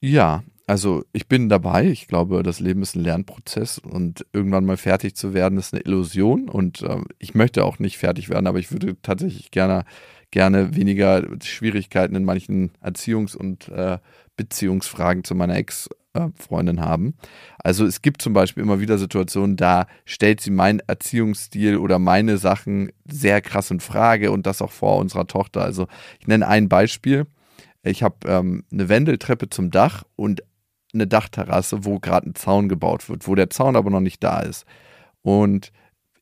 Ja, 0.00 0.44
also 0.66 1.04
ich 1.12 1.26
bin 1.26 1.48
dabei. 1.48 1.86
Ich 1.86 2.08
glaube, 2.08 2.42
das 2.42 2.60
Leben 2.60 2.82
ist 2.82 2.96
ein 2.96 3.02
Lernprozess 3.02 3.78
und 3.78 4.26
irgendwann 4.32 4.64
mal 4.64 4.76
fertig 4.76 5.14
zu 5.14 5.32
werden, 5.32 5.58
ist 5.58 5.72
eine 5.72 5.82
Illusion. 5.82 6.48
Und 6.48 6.82
äh, 6.82 7.00
ich 7.18 7.34
möchte 7.34 7.64
auch 7.64 7.78
nicht 7.78 7.98
fertig 7.98 8.28
werden, 8.28 8.46
aber 8.46 8.58
ich 8.58 8.72
würde 8.72 8.96
tatsächlich 9.02 9.50
gerne 9.50 9.84
gerne 10.36 10.76
weniger 10.76 11.26
Schwierigkeiten 11.42 12.14
in 12.14 12.26
manchen 12.26 12.70
Erziehungs- 12.84 13.34
und 13.34 13.68
äh, 13.68 13.96
Beziehungsfragen 14.36 15.24
zu 15.24 15.34
meiner 15.34 15.56
Ex-Freundin 15.56 16.82
haben. 16.82 17.14
Also 17.64 17.86
es 17.86 18.02
gibt 18.02 18.20
zum 18.20 18.34
Beispiel 18.34 18.62
immer 18.62 18.78
wieder 18.78 18.98
Situationen, 18.98 19.56
da 19.56 19.86
stellt 20.04 20.42
sie 20.42 20.50
meinen 20.50 20.80
Erziehungsstil 20.80 21.78
oder 21.78 21.98
meine 21.98 22.36
Sachen 22.36 22.92
sehr 23.06 23.40
krass 23.40 23.70
in 23.70 23.80
Frage 23.80 24.30
und 24.30 24.46
das 24.46 24.60
auch 24.60 24.72
vor 24.72 24.98
unserer 24.98 25.26
Tochter. 25.26 25.62
Also 25.62 25.86
ich 26.20 26.26
nenne 26.26 26.46
ein 26.46 26.68
Beispiel. 26.68 27.26
Ich 27.82 28.02
habe 28.02 28.16
ähm, 28.26 28.64
eine 28.70 28.90
Wendeltreppe 28.90 29.48
zum 29.48 29.70
Dach 29.70 30.04
und 30.16 30.42
eine 30.92 31.06
Dachterrasse, 31.06 31.86
wo 31.86 31.98
gerade 31.98 32.28
ein 32.28 32.34
Zaun 32.34 32.68
gebaut 32.68 33.08
wird, 33.08 33.26
wo 33.26 33.34
der 33.34 33.48
Zaun 33.48 33.74
aber 33.74 33.88
noch 33.88 34.00
nicht 34.00 34.22
da 34.22 34.40
ist. 34.40 34.66
Und 35.22 35.72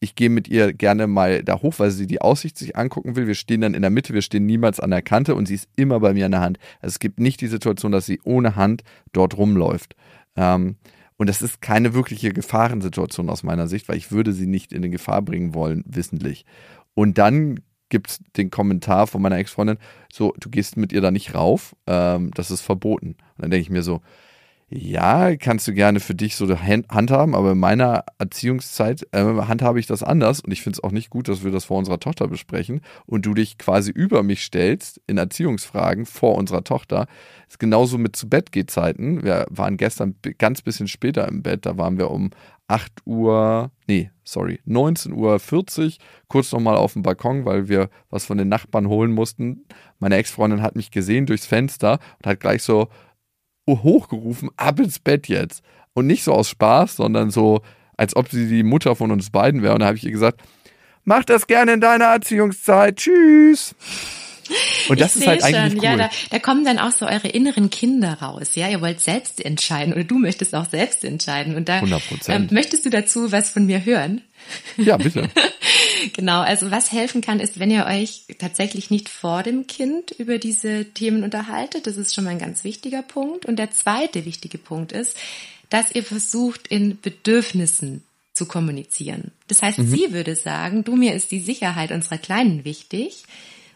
ich 0.00 0.14
gehe 0.14 0.30
mit 0.30 0.48
ihr 0.48 0.72
gerne 0.72 1.06
mal 1.06 1.42
da 1.42 1.60
hoch, 1.62 1.74
weil 1.78 1.90
sie 1.90 2.06
die 2.06 2.20
Aussicht 2.20 2.58
sich 2.58 2.76
angucken 2.76 3.16
will. 3.16 3.26
Wir 3.26 3.34
stehen 3.34 3.60
dann 3.60 3.74
in 3.74 3.82
der 3.82 3.90
Mitte, 3.90 4.14
wir 4.14 4.22
stehen 4.22 4.46
niemals 4.46 4.80
an 4.80 4.90
der 4.90 5.02
Kante 5.02 5.34
und 5.34 5.46
sie 5.46 5.54
ist 5.54 5.68
immer 5.76 6.00
bei 6.00 6.12
mir 6.12 6.26
an 6.26 6.32
der 6.32 6.40
Hand. 6.40 6.58
Also 6.80 6.94
es 6.94 6.98
gibt 6.98 7.20
nicht 7.20 7.40
die 7.40 7.46
Situation, 7.46 7.92
dass 7.92 8.06
sie 8.06 8.20
ohne 8.24 8.56
Hand 8.56 8.82
dort 9.12 9.36
rumläuft. 9.36 9.96
Ähm, 10.36 10.76
und 11.16 11.28
das 11.28 11.42
ist 11.42 11.60
keine 11.60 11.94
wirkliche 11.94 12.32
Gefahrensituation 12.32 13.30
aus 13.30 13.42
meiner 13.42 13.68
Sicht, 13.68 13.88
weil 13.88 13.96
ich 13.96 14.10
würde 14.10 14.32
sie 14.32 14.46
nicht 14.46 14.72
in 14.72 14.78
eine 14.78 14.90
Gefahr 14.90 15.22
bringen 15.22 15.54
wollen, 15.54 15.84
wissentlich. 15.86 16.44
Und 16.94 17.18
dann 17.18 17.60
gibt 17.88 18.10
es 18.10 18.20
den 18.36 18.50
Kommentar 18.50 19.06
von 19.06 19.22
meiner 19.22 19.38
Ex-Freundin, 19.38 19.78
so, 20.12 20.34
du 20.38 20.50
gehst 20.50 20.76
mit 20.76 20.92
ihr 20.92 21.00
da 21.00 21.10
nicht 21.10 21.34
rauf, 21.34 21.76
ähm, 21.86 22.32
das 22.34 22.50
ist 22.50 22.62
verboten. 22.62 23.10
Und 23.36 23.42
dann 23.42 23.50
denke 23.50 23.62
ich 23.62 23.70
mir 23.70 23.82
so, 23.82 24.00
Ja, 24.76 25.36
kannst 25.36 25.68
du 25.68 25.72
gerne 25.72 26.00
für 26.00 26.16
dich 26.16 26.34
so 26.34 26.48
handhaben, 26.58 27.36
aber 27.36 27.52
in 27.52 27.58
meiner 27.58 28.04
Erziehungszeit 28.18 29.06
äh, 29.12 29.22
handhabe 29.22 29.78
ich 29.78 29.86
das 29.86 30.02
anders 30.02 30.40
und 30.40 30.50
ich 30.50 30.62
finde 30.62 30.78
es 30.78 30.82
auch 30.82 30.90
nicht 30.90 31.10
gut, 31.10 31.28
dass 31.28 31.44
wir 31.44 31.52
das 31.52 31.66
vor 31.66 31.78
unserer 31.78 32.00
Tochter 32.00 32.26
besprechen 32.26 32.80
und 33.06 33.24
du 33.24 33.34
dich 33.34 33.56
quasi 33.56 33.92
über 33.92 34.24
mich 34.24 34.42
stellst 34.42 35.00
in 35.06 35.16
Erziehungsfragen 35.16 36.06
vor 36.06 36.34
unserer 36.34 36.64
Tochter. 36.64 37.06
Ist 37.46 37.60
genauso 37.60 37.98
mit 37.98 38.16
zu 38.16 38.28
Bett 38.28 38.50
Zeiten. 38.66 39.22
Wir 39.22 39.46
waren 39.48 39.76
gestern 39.76 40.16
ganz 40.38 40.60
bisschen 40.60 40.88
später 40.88 41.28
im 41.28 41.44
Bett, 41.44 41.66
da 41.66 41.78
waren 41.78 41.96
wir 41.96 42.10
um 42.10 42.30
8 42.66 43.02
Uhr, 43.04 43.70
nee, 43.86 44.10
sorry, 44.24 44.58
19.40 44.66 45.12
Uhr 45.14 45.92
kurz 46.26 46.50
nochmal 46.50 46.74
auf 46.74 46.94
dem 46.94 47.02
Balkon, 47.02 47.44
weil 47.44 47.68
wir 47.68 47.90
was 48.10 48.24
von 48.24 48.38
den 48.38 48.48
Nachbarn 48.48 48.88
holen 48.88 49.12
mussten. 49.12 49.66
Meine 50.00 50.16
Ex-Freundin 50.16 50.62
hat 50.62 50.74
mich 50.74 50.90
gesehen 50.90 51.26
durchs 51.26 51.46
Fenster 51.46 52.00
und 52.18 52.26
hat 52.26 52.40
gleich 52.40 52.64
so 52.64 52.88
hochgerufen, 53.68 54.50
ab 54.56 54.80
ins 54.80 54.98
Bett 54.98 55.28
jetzt. 55.28 55.62
Und 55.94 56.06
nicht 56.06 56.24
so 56.24 56.32
aus 56.32 56.48
Spaß, 56.48 56.96
sondern 56.96 57.30
so, 57.30 57.62
als 57.96 58.16
ob 58.16 58.28
sie 58.28 58.48
die 58.48 58.62
Mutter 58.62 58.96
von 58.96 59.10
uns 59.10 59.30
beiden 59.30 59.62
wäre. 59.62 59.74
Und 59.74 59.80
da 59.80 59.86
habe 59.86 59.96
ich 59.96 60.04
ihr 60.04 60.10
gesagt, 60.10 60.42
mach 61.04 61.24
das 61.24 61.46
gerne 61.46 61.74
in 61.74 61.80
deiner 61.80 62.06
Erziehungszeit. 62.06 62.96
Tschüss. 62.96 63.74
Und 64.88 65.00
das 65.00 65.16
ich 65.16 65.22
ist 65.22 65.28
halt 65.28 65.42
eigentlich 65.42 65.72
schon. 65.72 65.78
Cool. 65.78 65.84
Ja, 65.84 65.96
da, 65.96 66.10
da 66.30 66.38
kommen 66.38 66.64
dann 66.64 66.78
auch 66.78 66.92
so 66.92 67.06
eure 67.06 67.28
inneren 67.28 67.70
Kinder 67.70 68.14
raus. 68.20 68.54
Ja, 68.54 68.68
ihr 68.68 68.80
wollt 68.80 69.00
selbst 69.00 69.44
entscheiden 69.44 69.94
oder 69.94 70.04
du 70.04 70.18
möchtest 70.18 70.54
auch 70.54 70.68
selbst 70.68 71.04
entscheiden. 71.04 71.56
Und 71.56 71.68
da 71.68 71.82
ähm, 72.28 72.48
möchtest 72.50 72.84
du 72.84 72.90
dazu 72.90 73.32
was 73.32 73.50
von 73.50 73.66
mir 73.66 73.84
hören? 73.84 74.22
Ja, 74.76 74.96
bitte. 74.96 75.30
genau, 76.12 76.40
also 76.40 76.70
was 76.70 76.92
helfen 76.92 77.20
kann, 77.20 77.40
ist, 77.40 77.58
wenn 77.58 77.70
ihr 77.70 77.86
euch 77.86 78.24
tatsächlich 78.38 78.90
nicht 78.90 79.08
vor 79.08 79.42
dem 79.42 79.66
Kind 79.66 80.10
über 80.12 80.38
diese 80.38 80.84
Themen 80.84 81.24
unterhaltet. 81.24 81.86
Das 81.86 81.96
ist 81.96 82.14
schon 82.14 82.24
mal 82.24 82.30
ein 82.30 82.38
ganz 82.38 82.64
wichtiger 82.64 83.02
Punkt. 83.02 83.46
Und 83.46 83.58
der 83.58 83.70
zweite 83.70 84.24
wichtige 84.24 84.58
Punkt 84.58 84.92
ist, 84.92 85.16
dass 85.70 85.94
ihr 85.94 86.04
versucht, 86.04 86.68
in 86.68 87.00
Bedürfnissen 87.00 88.02
zu 88.34 88.46
kommunizieren. 88.46 89.30
Das 89.48 89.62
heißt, 89.62 89.78
mhm. 89.78 89.88
sie 89.88 90.12
würde 90.12 90.34
sagen, 90.34 90.84
du, 90.84 90.96
mir 90.96 91.14
ist 91.14 91.30
die 91.30 91.40
Sicherheit 91.40 91.92
unserer 91.92 92.18
Kleinen 92.18 92.64
wichtig. 92.64 93.24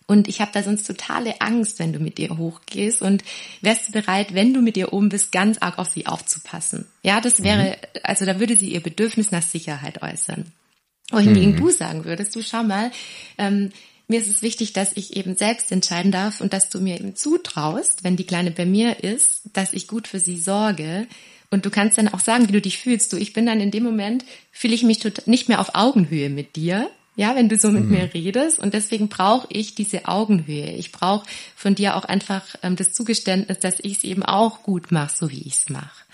Und 0.09 0.27
ich 0.27 0.41
habe 0.41 0.51
da 0.55 0.63
sonst 0.63 0.87
totale 0.87 1.43
Angst, 1.43 1.79
wenn 1.79 1.93
du 1.93 1.99
mit 1.99 2.19
ihr 2.19 2.39
hochgehst. 2.39 3.03
Und 3.03 3.23
wärst 3.61 3.89
du 3.89 3.93
bereit, 3.93 4.33
wenn 4.33 4.55
du 4.55 4.63
mit 4.63 4.79
ihr 4.79 4.95
oben 4.95 5.11
bist, 5.11 5.33
ganz 5.33 5.59
arg 5.59 5.79
auf 5.79 5.91
sie 5.91 6.07
aufzupassen? 6.07 6.87
Ja, 7.03 7.21
das 7.21 7.43
wäre, 7.43 7.77
mhm. 7.77 8.01
also 8.03 8.25
da 8.25 8.41
würde 8.41 8.57
sie 8.57 8.73
ihr 8.73 8.83
Bedürfnis 8.83 9.31
nach 9.31 9.43
Sicherheit 9.43 10.03
äußern. 10.03 10.51
Wohingegen 11.11 11.53
mhm. 11.53 11.57
du 11.57 11.71
sagen 11.71 12.07
würdest, 12.07 12.35
du 12.35 12.43
schau 12.43 12.63
mal, 12.63 12.91
ähm, 13.37 13.71
mir 14.09 14.19
ist 14.19 14.29
es 14.29 14.41
wichtig, 14.41 14.73
dass 14.73 14.97
ich 14.97 15.15
eben 15.15 15.37
selbst 15.37 15.71
entscheiden 15.71 16.11
darf 16.11 16.41
und 16.41 16.55
dass 16.55 16.71
du 16.71 16.81
mir 16.81 16.99
eben 16.99 17.15
zutraust, 17.15 18.03
wenn 18.03 18.17
die 18.17 18.25
Kleine 18.25 18.51
bei 18.51 18.65
mir 18.65 19.05
ist, 19.05 19.43
dass 19.53 19.75
ich 19.75 19.89
gut 19.89 20.09
für 20.09 20.21
sie 20.21 20.39
sorge. 20.39 21.07
Und 21.51 21.67
du 21.67 21.71
kannst 21.71 21.99
dann 21.99 22.09
auch 22.09 22.21
sagen, 22.21 22.49
wie 22.49 22.53
du 22.53 22.63
dich 22.63 22.79
fühlst. 22.79 23.13
Du, 23.13 23.19
ich 23.19 23.35
bin 23.35 23.45
dann 23.45 23.61
in 23.61 23.71
dem 23.71 23.83
Moment, 23.83 24.25
fühle 24.51 24.75
ich 24.75 24.83
mich 24.83 25.01
nicht 25.27 25.49
mehr 25.49 25.61
auf 25.61 25.75
Augenhöhe 25.75 26.31
mit 26.31 26.57
dir. 26.57 26.91
Ja, 27.19 27.35
wenn 27.35 27.49
du 27.49 27.59
so 27.59 27.73
mit 27.73 27.83
mhm. 27.83 27.91
mir 27.91 28.15
redest. 28.15 28.61
Und 28.61 28.75
deswegen 28.75 29.09
brauche 29.09 29.49
ich 29.51 29.75
diese 29.75 30.07
Augenhöhe. 30.07 30.71
Ich 30.75 30.93
brauche 30.93 31.27
von 31.57 31.75
dir 31.75 31.97
auch 31.97 32.05
einfach 32.05 32.45
ähm, 32.63 32.77
das 32.77 32.93
Zugeständnis, 32.93 33.59
dass 33.59 33.81
ich 33.81 33.97
es 33.97 34.05
eben 34.05 34.23
auch 34.23 34.63
gut 34.63 34.93
mache, 34.93 35.17
so 35.17 35.29
wie 35.29 35.43
ich 35.43 35.55
es 35.55 35.69
mache. 35.69 36.05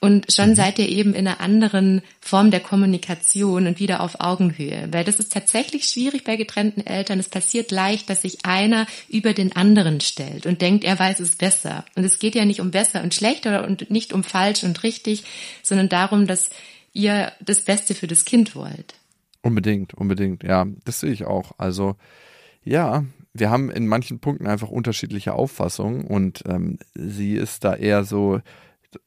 Und 0.00 0.32
schon 0.32 0.50
mhm. 0.50 0.54
seid 0.54 0.78
ihr 0.78 0.88
eben 0.88 1.12
in 1.12 1.28
einer 1.28 1.40
anderen 1.40 2.00
Form 2.22 2.50
der 2.50 2.60
Kommunikation 2.60 3.66
und 3.66 3.80
wieder 3.80 4.00
auf 4.00 4.18
Augenhöhe. 4.20 4.88
Weil 4.92 5.04
das 5.04 5.16
ist 5.16 5.30
tatsächlich 5.30 5.84
schwierig 5.84 6.24
bei 6.24 6.36
getrennten 6.36 6.86
Eltern. 6.86 7.20
Es 7.20 7.28
passiert 7.28 7.70
leicht, 7.70 8.08
dass 8.08 8.22
sich 8.22 8.46
einer 8.46 8.86
über 9.10 9.34
den 9.34 9.54
anderen 9.54 10.00
stellt 10.00 10.46
und 10.46 10.62
denkt, 10.62 10.84
er 10.84 10.98
weiß 10.98 11.20
es 11.20 11.36
besser. 11.36 11.84
Und 11.96 12.04
es 12.04 12.18
geht 12.18 12.34
ja 12.34 12.46
nicht 12.46 12.62
um 12.62 12.70
besser 12.70 13.02
und 13.02 13.12
schlechter 13.12 13.66
und 13.66 13.90
nicht 13.90 14.14
um 14.14 14.24
falsch 14.24 14.64
und 14.64 14.82
richtig, 14.84 15.24
sondern 15.62 15.90
darum, 15.90 16.26
dass 16.26 16.48
ihr 16.94 17.30
das 17.44 17.60
Beste 17.60 17.94
für 17.94 18.06
das 18.06 18.24
Kind 18.24 18.56
wollt. 18.56 18.94
Unbedingt, 19.46 19.94
unbedingt. 19.94 20.42
Ja, 20.42 20.66
das 20.84 21.00
sehe 21.00 21.12
ich 21.12 21.24
auch. 21.24 21.52
Also, 21.58 21.96
ja, 22.62 23.04
wir 23.32 23.50
haben 23.50 23.70
in 23.70 23.86
manchen 23.86 24.18
Punkten 24.18 24.46
einfach 24.46 24.68
unterschiedliche 24.68 25.34
Auffassungen 25.34 26.04
und 26.04 26.42
ähm, 26.46 26.78
sie 26.94 27.34
ist 27.34 27.64
da 27.64 27.74
eher 27.74 28.04
so, 28.04 28.40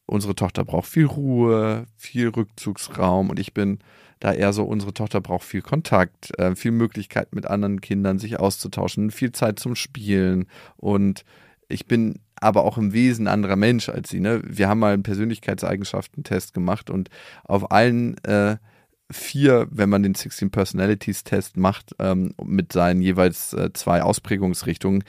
unsere 0.06 0.34
Tochter 0.34 0.64
braucht 0.64 0.88
viel 0.88 1.06
Ruhe, 1.06 1.86
viel 1.96 2.28
Rückzugsraum 2.28 3.30
und 3.30 3.38
ich 3.38 3.54
bin 3.54 3.80
da 4.20 4.32
eher 4.32 4.52
so, 4.52 4.64
unsere 4.64 4.92
Tochter 4.92 5.20
braucht 5.20 5.44
viel 5.44 5.62
Kontakt, 5.62 6.38
äh, 6.38 6.54
viel 6.54 6.72
Möglichkeit 6.72 7.34
mit 7.34 7.46
anderen 7.46 7.80
Kindern 7.80 8.18
sich 8.18 8.38
auszutauschen, 8.38 9.10
viel 9.10 9.32
Zeit 9.32 9.58
zum 9.58 9.74
Spielen 9.74 10.46
und 10.76 11.24
ich 11.68 11.86
bin 11.86 12.20
aber 12.36 12.64
auch 12.64 12.78
im 12.78 12.92
Wesen 12.92 13.28
anderer 13.28 13.56
Mensch 13.56 13.88
als 13.88 14.10
sie. 14.10 14.20
Ne? 14.20 14.42
Wir 14.44 14.68
haben 14.68 14.80
mal 14.80 14.94
einen 14.94 15.02
Persönlichkeitseigenschaften-Test 15.02 16.54
gemacht 16.54 16.90
und 16.90 17.10
auf 17.44 17.70
allen 17.70 18.16
äh, 18.24 18.56
vier, 19.10 19.68
wenn 19.70 19.88
man 19.88 20.02
den 20.02 20.14
16 20.14 20.50
Personalities 20.50 21.24
Test 21.24 21.56
macht, 21.56 21.94
ähm, 21.98 22.34
mit 22.42 22.72
seinen 22.72 23.02
jeweils 23.02 23.52
äh, 23.52 23.72
zwei 23.72 24.02
Ausprägungsrichtungen, 24.02 25.04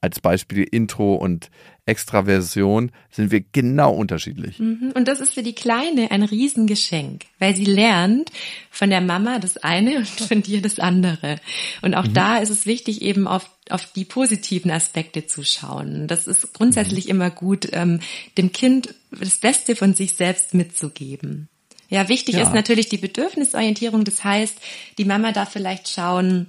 als 0.00 0.20
Beispiel 0.20 0.62
Intro 0.62 1.14
und 1.14 1.50
Extraversion 1.84 2.90
sind 3.10 3.30
wir 3.30 3.40
genau 3.40 3.92
unterschiedlich. 3.92 4.58
Mhm. 4.58 4.92
Und 4.94 5.08
das 5.08 5.20
ist 5.20 5.34
für 5.34 5.42
die 5.42 5.54
Kleine 5.54 6.10
ein 6.10 6.22
Riesengeschenk, 6.22 7.24
weil 7.38 7.54
sie 7.54 7.64
lernt 7.64 8.30
von 8.70 8.90
der 8.90 9.00
Mama 9.00 9.38
das 9.38 9.56
eine 9.56 9.98
und 9.98 10.06
von 10.06 10.42
dir 10.42 10.62
das 10.62 10.78
andere. 10.78 11.36
Und 11.82 11.94
auch 11.94 12.06
mhm. 12.06 12.14
da 12.14 12.38
ist 12.38 12.50
es 12.50 12.66
wichtig, 12.66 13.02
eben 13.02 13.26
auf, 13.26 13.50
auf 13.70 13.92
die 13.92 14.04
positiven 14.04 14.70
Aspekte 14.70 15.26
zu 15.26 15.44
schauen. 15.44 16.06
Das 16.08 16.26
ist 16.26 16.52
grundsätzlich 16.54 17.06
mhm. 17.06 17.10
immer 17.10 17.30
gut, 17.30 17.68
ähm, 17.72 18.00
dem 18.36 18.52
Kind 18.52 18.94
das 19.10 19.38
Beste 19.38 19.76
von 19.76 19.94
sich 19.94 20.14
selbst 20.14 20.54
mitzugeben. 20.54 21.48
Ja, 21.88 22.08
wichtig 22.08 22.36
ja. 22.36 22.42
ist 22.42 22.52
natürlich 22.52 22.88
die 22.88 22.98
Bedürfnisorientierung. 22.98 24.04
Das 24.04 24.24
heißt, 24.24 24.56
die 24.98 25.04
Mama 25.04 25.32
darf 25.32 25.52
vielleicht 25.52 25.88
schauen, 25.88 26.46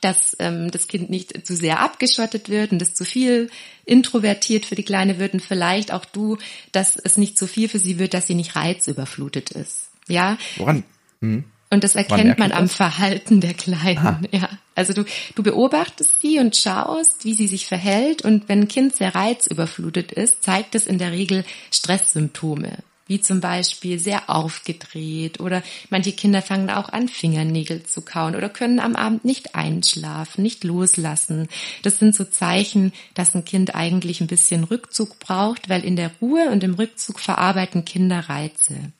dass 0.00 0.36
ähm, 0.40 0.70
das 0.70 0.88
Kind 0.88 1.10
nicht 1.10 1.46
zu 1.46 1.54
sehr 1.54 1.80
abgeschottet 1.80 2.48
wird 2.48 2.72
und 2.72 2.80
das 2.80 2.94
zu 2.94 3.04
viel 3.04 3.50
introvertiert 3.84 4.66
für 4.66 4.74
die 4.74 4.82
Kleine 4.82 5.18
wird 5.18 5.34
und 5.34 5.40
vielleicht 5.40 5.92
auch 5.92 6.04
du, 6.04 6.38
dass 6.72 6.96
es 6.96 7.16
nicht 7.16 7.38
zu 7.38 7.46
viel 7.46 7.68
für 7.68 7.78
sie 7.78 7.98
wird, 7.98 8.14
dass 8.14 8.26
sie 8.26 8.34
nicht 8.34 8.56
reizüberflutet 8.56 9.50
ist. 9.50 9.88
Ja. 10.08 10.38
Woran? 10.56 10.82
Hm. 11.20 11.44
Und 11.68 11.82
das 11.82 11.96
erkennt 11.96 12.38
man 12.38 12.52
am 12.52 12.68
Verhalten 12.68 13.40
der 13.40 13.54
Kleinen. 13.54 13.98
Aha. 13.98 14.20
Ja. 14.30 14.48
Also 14.76 14.92
du, 14.92 15.04
du 15.34 15.42
beobachtest 15.42 16.20
sie 16.20 16.38
und 16.38 16.56
schaust, 16.56 17.24
wie 17.24 17.34
sie 17.34 17.48
sich 17.48 17.66
verhält. 17.66 18.22
Und 18.22 18.48
wenn 18.48 18.62
ein 18.62 18.68
Kind 18.68 18.94
sehr 18.94 19.14
reizüberflutet 19.14 20.12
ist, 20.12 20.44
zeigt 20.44 20.76
es 20.76 20.86
in 20.86 20.98
der 20.98 21.10
Regel 21.10 21.44
Stresssymptome 21.72 22.78
wie 23.06 23.20
zum 23.20 23.40
Beispiel 23.40 23.98
sehr 23.98 24.28
aufgedreht 24.28 25.40
oder 25.40 25.62
manche 25.90 26.12
Kinder 26.12 26.42
fangen 26.42 26.70
auch 26.70 26.88
an, 26.88 27.08
Fingernägel 27.08 27.84
zu 27.84 28.02
kauen 28.02 28.34
oder 28.34 28.48
können 28.48 28.80
am 28.80 28.96
Abend 28.96 29.24
nicht 29.24 29.54
einschlafen, 29.54 30.42
nicht 30.42 30.64
loslassen. 30.64 31.48
Das 31.82 31.98
sind 31.98 32.14
so 32.14 32.24
Zeichen, 32.24 32.92
dass 33.14 33.34
ein 33.34 33.44
Kind 33.44 33.74
eigentlich 33.74 34.20
ein 34.20 34.26
bisschen 34.26 34.64
Rückzug 34.64 35.18
braucht, 35.18 35.68
weil 35.68 35.84
in 35.84 35.96
der 35.96 36.10
Ruhe 36.20 36.50
und 36.50 36.64
im 36.64 36.74
Rückzug 36.74 37.20
verarbeiten 37.20 37.84
Kinder 37.84 38.28
Reize. 38.28 38.92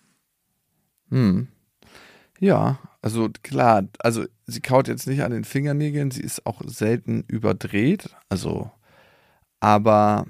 Hm. 1.10 1.48
Ja, 2.38 2.78
also 3.02 3.30
klar, 3.42 3.84
also 3.98 4.24
sie 4.46 4.60
kaut 4.60 4.88
jetzt 4.88 5.06
nicht 5.06 5.22
an 5.22 5.32
den 5.32 5.44
Fingernägeln, 5.44 6.10
sie 6.10 6.22
ist 6.22 6.46
auch 6.46 6.60
selten 6.66 7.24
überdreht, 7.28 8.10
also 8.28 8.70
aber 9.60 10.26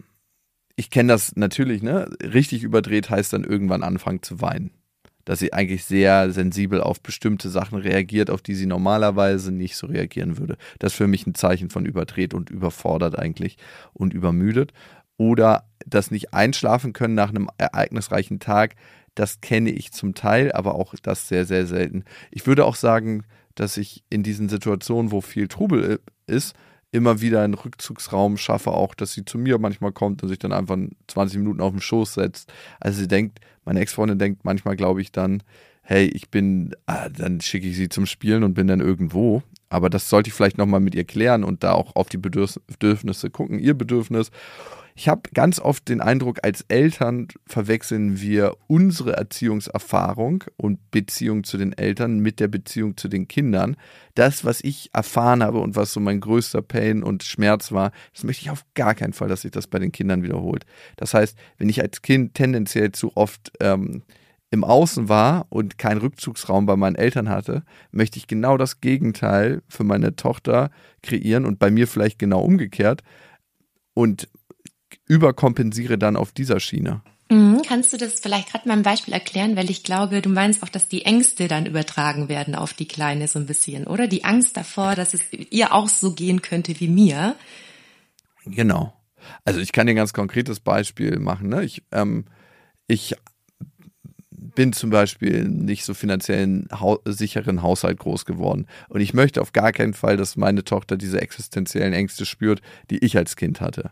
ich 0.76 0.90
kenne 0.90 1.12
das 1.12 1.34
natürlich, 1.36 1.82
ne? 1.82 2.08
Richtig 2.22 2.62
überdreht 2.62 3.10
heißt 3.10 3.32
dann 3.32 3.44
irgendwann 3.44 3.82
anfangen 3.82 4.22
zu 4.22 4.40
weinen. 4.40 4.70
Dass 5.24 5.40
sie 5.40 5.52
eigentlich 5.52 5.84
sehr 5.84 6.30
sensibel 6.30 6.80
auf 6.80 7.00
bestimmte 7.00 7.48
Sachen 7.48 7.78
reagiert, 7.78 8.30
auf 8.30 8.42
die 8.42 8.54
sie 8.54 8.66
normalerweise 8.66 9.50
nicht 9.50 9.76
so 9.76 9.88
reagieren 9.88 10.38
würde. 10.38 10.56
Das 10.78 10.92
ist 10.92 10.98
für 10.98 11.08
mich 11.08 11.26
ein 11.26 11.34
Zeichen 11.34 11.70
von 11.70 11.86
überdreht 11.86 12.34
und 12.34 12.50
überfordert 12.50 13.18
eigentlich 13.18 13.56
und 13.92 14.14
übermüdet. 14.14 14.72
Oder 15.16 15.64
das 15.86 16.10
nicht 16.10 16.34
einschlafen 16.34 16.92
können 16.92 17.14
nach 17.14 17.30
einem 17.30 17.48
ereignisreichen 17.58 18.38
Tag, 18.38 18.76
das 19.14 19.40
kenne 19.40 19.70
ich 19.70 19.92
zum 19.92 20.14
Teil, 20.14 20.52
aber 20.52 20.74
auch 20.74 20.94
das 21.02 21.26
sehr, 21.26 21.46
sehr 21.46 21.66
selten. 21.66 22.04
Ich 22.30 22.46
würde 22.46 22.66
auch 22.66 22.76
sagen, 22.76 23.24
dass 23.54 23.78
ich 23.78 24.04
in 24.10 24.22
diesen 24.22 24.50
Situationen, 24.50 25.10
wo 25.10 25.22
viel 25.22 25.48
Trubel 25.48 26.00
ist, 26.26 26.54
immer 26.96 27.20
wieder 27.20 27.42
einen 27.42 27.54
Rückzugsraum 27.54 28.36
schaffe, 28.36 28.72
auch 28.72 28.94
dass 28.94 29.12
sie 29.12 29.24
zu 29.24 29.38
mir 29.38 29.58
manchmal 29.58 29.92
kommt 29.92 30.22
und 30.22 30.28
sich 30.28 30.38
dann 30.38 30.52
einfach 30.52 30.76
20 31.06 31.38
Minuten 31.38 31.60
auf 31.60 31.72
den 31.72 31.80
Schoß 31.80 32.14
setzt. 32.14 32.52
Also 32.80 33.00
sie 33.00 33.08
denkt, 33.08 33.40
meine 33.64 33.80
Ex-Freundin 33.80 34.18
denkt 34.18 34.44
manchmal, 34.44 34.76
glaube 34.76 35.00
ich, 35.00 35.12
dann, 35.12 35.42
hey, 35.82 36.06
ich 36.06 36.30
bin, 36.30 36.74
ah, 36.86 37.08
dann 37.08 37.40
schicke 37.40 37.68
ich 37.68 37.76
sie 37.76 37.88
zum 37.88 38.06
Spielen 38.06 38.42
und 38.42 38.54
bin 38.54 38.66
dann 38.66 38.80
irgendwo. 38.80 39.42
Aber 39.68 39.90
das 39.90 40.08
sollte 40.08 40.28
ich 40.28 40.34
vielleicht 40.34 40.58
nochmal 40.58 40.80
mit 40.80 40.94
ihr 40.94 41.04
klären 41.04 41.44
und 41.44 41.64
da 41.64 41.72
auch 41.72 41.96
auf 41.96 42.08
die 42.08 42.18
Bedürfnisse 42.18 43.30
gucken, 43.30 43.58
ihr 43.58 43.74
Bedürfnis. 43.74 44.30
Ich 44.98 45.08
habe 45.08 45.28
ganz 45.34 45.60
oft 45.60 45.88
den 45.90 46.00
Eindruck, 46.00 46.38
als 46.42 46.64
Eltern 46.68 47.28
verwechseln 47.46 48.18
wir 48.18 48.56
unsere 48.66 49.12
Erziehungserfahrung 49.12 50.44
und 50.56 50.90
Beziehung 50.90 51.44
zu 51.44 51.58
den 51.58 51.74
Eltern 51.74 52.20
mit 52.20 52.40
der 52.40 52.48
Beziehung 52.48 52.96
zu 52.96 53.08
den 53.08 53.28
Kindern. 53.28 53.76
Das, 54.14 54.46
was 54.46 54.64
ich 54.64 54.88
erfahren 54.94 55.42
habe 55.42 55.60
und 55.60 55.76
was 55.76 55.92
so 55.92 56.00
mein 56.00 56.20
größter 56.20 56.62
Pain 56.62 57.02
und 57.02 57.24
Schmerz 57.24 57.72
war, 57.72 57.92
das 58.14 58.24
möchte 58.24 58.44
ich 58.44 58.50
auf 58.50 58.64
gar 58.72 58.94
keinen 58.94 59.12
Fall, 59.12 59.28
dass 59.28 59.42
sich 59.42 59.50
das 59.50 59.66
bei 59.66 59.78
den 59.78 59.92
Kindern 59.92 60.22
wiederholt. 60.22 60.64
Das 60.96 61.12
heißt, 61.12 61.36
wenn 61.58 61.68
ich 61.68 61.82
als 61.82 62.00
Kind 62.00 62.32
tendenziell 62.32 62.92
zu 62.92 63.14
oft 63.18 63.52
ähm, 63.60 64.02
im 64.50 64.64
Außen 64.64 65.10
war 65.10 65.44
und 65.50 65.76
keinen 65.76 65.98
Rückzugsraum 65.98 66.64
bei 66.64 66.76
meinen 66.76 66.96
Eltern 66.96 67.28
hatte, 67.28 67.64
möchte 67.90 68.16
ich 68.16 68.28
genau 68.28 68.56
das 68.56 68.80
Gegenteil 68.80 69.60
für 69.68 69.84
meine 69.84 70.16
Tochter 70.16 70.70
kreieren 71.02 71.44
und 71.44 71.58
bei 71.58 71.70
mir 71.70 71.86
vielleicht 71.86 72.18
genau 72.18 72.40
umgekehrt 72.40 73.02
und 73.92 74.28
überkompensiere 75.06 75.98
dann 75.98 76.16
auf 76.16 76.32
dieser 76.32 76.60
Schiene. 76.60 77.02
Mhm. 77.28 77.62
Kannst 77.66 77.92
du 77.92 77.96
das 77.96 78.20
vielleicht 78.20 78.52
gerade 78.52 78.68
mal 78.68 78.76
ein 78.76 78.82
Beispiel 78.82 79.12
erklären? 79.12 79.56
Weil 79.56 79.70
ich 79.70 79.82
glaube, 79.82 80.22
du 80.22 80.28
meinst 80.28 80.62
auch, 80.62 80.68
dass 80.68 80.88
die 80.88 81.04
Ängste 81.04 81.48
dann 81.48 81.66
übertragen 81.66 82.28
werden 82.28 82.54
auf 82.54 82.72
die 82.72 82.86
Kleine 82.86 83.26
so 83.26 83.38
ein 83.38 83.46
bisschen, 83.46 83.86
oder? 83.86 84.06
Die 84.06 84.24
Angst 84.24 84.56
davor, 84.56 84.94
dass 84.94 85.12
es 85.12 85.22
ihr 85.32 85.72
auch 85.72 85.88
so 85.88 86.12
gehen 86.12 86.42
könnte 86.42 86.78
wie 86.78 86.88
mir. 86.88 87.34
Genau. 88.44 88.94
Also 89.44 89.58
ich 89.58 89.72
kann 89.72 89.86
dir 89.86 89.94
ein 89.94 89.96
ganz 89.96 90.12
konkretes 90.12 90.60
Beispiel 90.60 91.18
machen. 91.18 91.48
Ne? 91.48 91.64
Ich, 91.64 91.82
ähm, 91.90 92.26
ich 92.86 93.16
bin 94.30 94.72
zum 94.72 94.90
Beispiel 94.90 95.48
nicht 95.48 95.84
so 95.84 95.94
finanziell 95.94 96.64
hau 96.72 97.00
sicheren 97.04 97.62
Haushalt 97.62 97.98
groß 97.98 98.24
geworden. 98.24 98.66
Und 98.88 99.00
ich 99.00 99.14
möchte 99.14 99.42
auf 99.42 99.52
gar 99.52 99.72
keinen 99.72 99.94
Fall, 99.94 100.16
dass 100.16 100.36
meine 100.36 100.62
Tochter 100.62 100.96
diese 100.96 101.20
existenziellen 101.20 101.92
Ängste 101.92 102.24
spürt, 102.24 102.62
die 102.90 102.98
ich 102.98 103.16
als 103.16 103.34
Kind 103.34 103.60
hatte. 103.60 103.90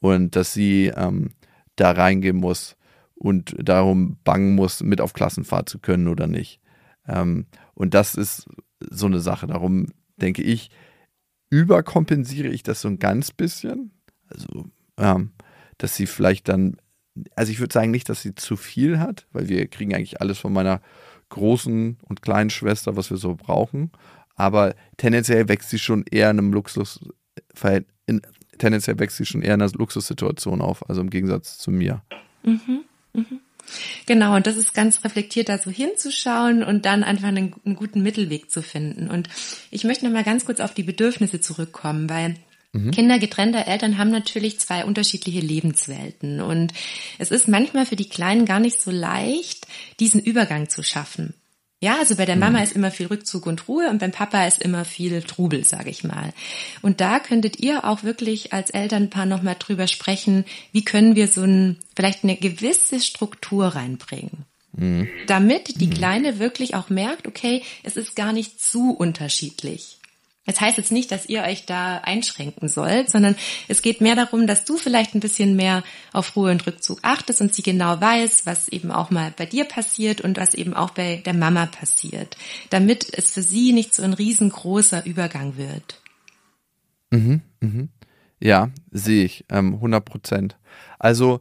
Und 0.00 0.36
dass 0.36 0.52
sie 0.52 0.92
ähm, 0.94 1.30
da 1.76 1.90
reingehen 1.92 2.36
muss 2.36 2.76
und 3.14 3.56
darum 3.58 4.18
bangen 4.24 4.54
muss, 4.54 4.82
mit 4.82 5.00
auf 5.00 5.12
Klassenfahrt 5.12 5.68
zu 5.68 5.78
können 5.78 6.08
oder 6.08 6.26
nicht. 6.26 6.60
Ähm, 7.08 7.46
und 7.74 7.94
das 7.94 8.14
ist 8.14 8.46
so 8.80 9.06
eine 9.06 9.20
Sache. 9.20 9.46
Darum 9.46 9.86
denke 10.16 10.42
ich, 10.42 10.70
überkompensiere 11.50 12.48
ich 12.48 12.62
das 12.62 12.80
so 12.80 12.88
ein 12.88 12.98
ganz 12.98 13.32
bisschen. 13.32 13.92
Also, 14.28 14.66
ähm, 14.98 15.32
dass 15.78 15.96
sie 15.96 16.06
vielleicht 16.06 16.48
dann 16.48 16.76
also 17.34 17.52
ich 17.52 17.60
würde 17.60 17.72
sagen 17.72 17.90
nicht, 17.90 18.08
dass 18.08 18.22
sie 18.22 18.34
zu 18.34 18.56
viel 18.56 18.98
hat, 18.98 19.26
weil 19.32 19.48
wir 19.48 19.66
kriegen 19.68 19.94
eigentlich 19.94 20.20
alles 20.20 20.38
von 20.38 20.52
meiner 20.52 20.80
großen 21.28 21.98
und 22.02 22.22
kleinen 22.22 22.50
Schwester, 22.50 22.96
was 22.96 23.10
wir 23.10 23.16
so 23.16 23.34
brauchen. 23.34 23.90
Aber 24.34 24.74
tendenziell 24.96 25.48
wächst 25.48 25.70
sie 25.70 25.78
schon 25.78 26.04
eher 26.10 26.30
in 26.30 26.38
einem 26.38 26.52
Luxus, 26.52 27.00
in, 28.06 28.20
tendenziell 28.58 28.98
wächst 28.98 29.16
sie 29.16 29.26
schon 29.26 29.42
eher 29.42 29.54
in 29.54 29.62
einer 29.62 29.72
Luxussituation 29.72 30.60
auf, 30.60 30.88
also 30.88 31.00
im 31.00 31.10
Gegensatz 31.10 31.58
zu 31.58 31.70
mir. 31.70 32.02
Mhm, 32.42 32.84
mhm. 33.12 33.40
Genau, 34.06 34.36
und 34.36 34.46
das 34.46 34.56
ist 34.56 34.74
ganz 34.74 35.02
reflektiert, 35.04 35.48
da 35.48 35.58
so 35.58 35.70
hinzuschauen 35.70 36.62
und 36.62 36.86
dann 36.86 37.02
einfach 37.02 37.28
einen, 37.28 37.54
einen 37.64 37.74
guten 37.74 38.02
Mittelweg 38.02 38.50
zu 38.50 38.62
finden. 38.62 39.10
Und 39.10 39.28
ich 39.72 39.82
möchte 39.82 40.04
nochmal 40.04 40.22
ganz 40.22 40.44
kurz 40.44 40.60
auf 40.60 40.72
die 40.72 40.84
Bedürfnisse 40.84 41.40
zurückkommen, 41.40 42.08
weil 42.08 42.36
Mhm. 42.76 42.90
Kinder 42.90 43.18
getrennter 43.18 43.66
Eltern 43.66 43.98
haben 43.98 44.10
natürlich 44.10 44.60
zwei 44.60 44.84
unterschiedliche 44.84 45.40
Lebenswelten 45.40 46.40
und 46.40 46.72
es 47.18 47.30
ist 47.30 47.48
manchmal 47.48 47.86
für 47.86 47.96
die 47.96 48.08
Kleinen 48.08 48.44
gar 48.44 48.60
nicht 48.60 48.80
so 48.80 48.90
leicht, 48.90 49.66
diesen 50.00 50.20
Übergang 50.20 50.68
zu 50.68 50.82
schaffen. 50.82 51.34
Ja, 51.80 51.98
also 51.98 52.16
bei 52.16 52.24
der 52.24 52.36
Mama 52.36 52.58
mhm. 52.58 52.64
ist 52.64 52.72
immer 52.72 52.90
viel 52.90 53.06
Rückzug 53.06 53.46
und 53.46 53.68
Ruhe 53.68 53.90
und 53.90 53.98
beim 53.98 54.10
Papa 54.10 54.46
ist 54.46 54.62
immer 54.62 54.84
viel 54.86 55.22
Trubel, 55.22 55.64
sage 55.64 55.90
ich 55.90 56.04
mal. 56.04 56.32
Und 56.80 57.02
da 57.02 57.20
könntet 57.20 57.60
ihr 57.60 57.84
auch 57.84 58.02
wirklich 58.02 58.54
als 58.54 58.70
Elternpaar 58.70 59.26
nochmal 59.26 59.56
drüber 59.58 59.86
sprechen, 59.86 60.46
wie 60.72 60.84
können 60.84 61.16
wir 61.16 61.28
so 61.28 61.42
ein, 61.42 61.76
vielleicht 61.94 62.24
eine 62.24 62.36
gewisse 62.36 63.00
Struktur 63.00 63.66
reinbringen. 63.66 64.46
Mhm. 64.72 65.08
Damit 65.26 65.80
die 65.80 65.88
mhm. 65.88 65.94
Kleine 65.94 66.38
wirklich 66.38 66.74
auch 66.74 66.88
merkt, 66.88 67.26
okay, 67.26 67.62
es 67.82 67.96
ist 67.96 68.16
gar 68.16 68.32
nicht 68.32 68.60
zu 68.60 68.92
unterschiedlich. 68.92 69.95
Das 70.46 70.60
heißt 70.60 70.78
jetzt 70.78 70.92
nicht, 70.92 71.10
dass 71.10 71.26
ihr 71.26 71.42
euch 71.42 71.66
da 71.66 71.98
einschränken 71.98 72.68
sollt, 72.68 73.10
sondern 73.10 73.36
es 73.68 73.82
geht 73.82 74.00
mehr 74.00 74.14
darum, 74.14 74.46
dass 74.46 74.64
du 74.64 74.76
vielleicht 74.76 75.14
ein 75.14 75.20
bisschen 75.20 75.56
mehr 75.56 75.82
auf 76.12 76.36
Ruhe 76.36 76.52
und 76.52 76.66
Rückzug 76.66 77.00
achtest 77.02 77.40
und 77.40 77.52
sie 77.54 77.62
genau 77.62 78.00
weiß, 78.00 78.46
was 78.46 78.68
eben 78.68 78.90
auch 78.90 79.10
mal 79.10 79.32
bei 79.36 79.46
dir 79.46 79.64
passiert 79.64 80.20
und 80.20 80.38
was 80.38 80.54
eben 80.54 80.74
auch 80.74 80.90
bei 80.90 81.22
der 81.26 81.34
Mama 81.34 81.66
passiert, 81.66 82.36
damit 82.70 83.12
es 83.12 83.32
für 83.32 83.42
sie 83.42 83.72
nicht 83.72 83.94
so 83.94 84.02
ein 84.02 84.12
riesengroßer 84.12 85.04
Übergang 85.04 85.56
wird. 85.56 86.00
Mhm, 87.10 87.42
mhm. 87.60 87.88
Ja, 88.40 88.70
sehe 88.90 89.24
ich, 89.24 89.44
ähm, 89.50 89.74
100 89.74 90.04
Prozent. 90.04 90.56
Also 90.98 91.40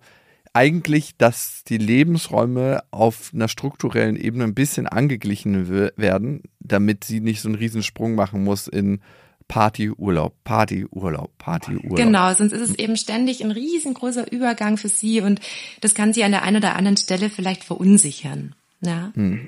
eigentlich, 0.55 1.17
dass 1.17 1.63
die 1.67 1.77
Lebensräume 1.77 2.83
auf 2.91 3.31
einer 3.33 3.49
strukturellen 3.49 4.15
Ebene 4.15 4.45
ein 4.45 4.55
bisschen 4.55 4.87
angeglichen 4.87 5.67
werden, 5.69 6.43
damit 6.61 7.03
sie 7.03 7.19
nicht 7.19 7.41
so 7.41 7.49
einen 7.49 7.57
Riesensprung 7.57 8.15
machen 8.15 8.43
muss 8.43 8.67
in 8.69 9.01
Partyurlaub, 9.49 10.33
Partyurlaub, 10.45 11.37
Partyurlaub. 11.37 11.97
Genau, 11.97 12.33
sonst 12.33 12.53
ist 12.53 12.69
es 12.69 12.79
eben 12.79 12.95
ständig 12.95 13.43
ein 13.43 13.51
riesengroßer 13.51 14.31
Übergang 14.31 14.77
für 14.77 14.87
sie 14.87 15.19
und 15.19 15.41
das 15.81 15.93
kann 15.93 16.13
sie 16.13 16.23
an 16.23 16.31
der 16.31 16.43
einen 16.43 16.57
oder 16.57 16.75
anderen 16.75 16.97
Stelle 16.97 17.29
vielleicht 17.29 17.65
verunsichern. 17.65 18.55
Ja. 18.79 19.11
Hm. 19.13 19.47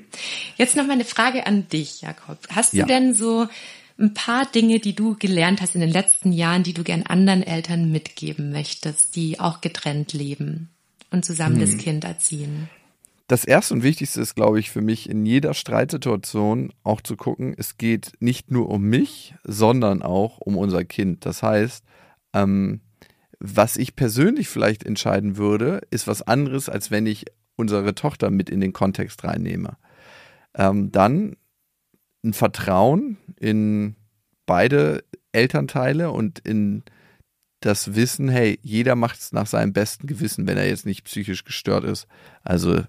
Jetzt 0.58 0.76
noch 0.76 0.86
mal 0.86 0.94
eine 0.94 1.06
Frage 1.06 1.48
an 1.48 1.70
dich, 1.70 2.02
Jakob. 2.02 2.38
Hast 2.50 2.74
du 2.74 2.78
ja. 2.78 2.86
denn 2.86 3.14
so 3.14 3.48
ein 3.98 4.14
paar 4.14 4.46
Dinge, 4.46 4.80
die 4.80 4.94
du 4.94 5.16
gelernt 5.16 5.62
hast 5.62 5.74
in 5.74 5.82
den 5.82 5.90
letzten 5.90 6.34
Jahren, 6.34 6.64
die 6.64 6.74
du 6.74 6.84
gern 6.84 7.04
anderen 7.04 7.44
Eltern 7.44 7.92
mitgeben 7.92 8.52
möchtest, 8.52 9.16
die 9.16 9.40
auch 9.40 9.62
getrennt 9.62 10.12
leben? 10.12 10.70
Und 11.12 11.26
zusammen 11.26 11.60
hm. 11.60 11.62
das 11.62 11.78
Kind 11.78 12.04
erziehen. 12.04 12.70
Das 13.28 13.44
erste 13.44 13.74
und 13.74 13.84
wichtigste 13.84 14.22
ist, 14.22 14.36
glaube 14.36 14.60
ich, 14.60 14.72
für 14.72 14.82
mich 14.82 15.10
in 15.10 15.26
jeder 15.26 15.54
Streitsituation 15.54 16.72
auch 16.84 17.02
zu 17.02 17.18
gucken, 17.18 17.54
es 17.58 17.78
geht 17.78 18.14
nicht 18.20 18.52
nur 18.52 18.70
um 18.70 18.84
mich, 18.84 19.36
sondern 19.44 20.02
auch 20.02 20.38
um 20.38 20.56
unser 20.56 20.86
Kind. 20.86 21.26
Das 21.26 21.44
heißt, 21.44 21.84
ähm, 22.34 22.80
was 23.40 23.76
ich 23.76 23.96
persönlich 23.96 24.48
vielleicht 24.48 24.86
entscheiden 24.86 25.36
würde, 25.36 25.82
ist 25.92 26.08
was 26.08 26.22
anderes, 26.22 26.70
als 26.70 26.90
wenn 26.90 27.06
ich 27.06 27.26
unsere 27.58 27.94
Tochter 27.96 28.30
mit 28.30 28.50
in 28.50 28.62
den 28.62 28.72
Kontext 28.72 29.24
reinnehme. 29.26 29.78
Ähm, 30.56 30.92
dann 30.92 31.36
ein 32.24 32.34
Vertrauen 32.34 33.18
in 33.40 33.96
beide 34.46 35.04
Elternteile 35.34 36.12
und 36.12 36.40
in 36.40 36.84
das 37.60 37.96
Wissen, 37.96 38.30
hey, 38.30 38.60
jeder 38.62 38.96
macht 38.96 39.20
es 39.20 39.32
nach 39.32 39.48
seinem 39.48 39.74
besten 39.74 40.08
Gewissen, 40.08 40.48
wenn 40.48 40.58
er 40.58 40.68
jetzt 40.68 40.86
nicht 40.86 41.06
psychisch 41.06 41.44
gestört 41.44 41.84
ist. 41.84 42.08
Also 42.44 42.84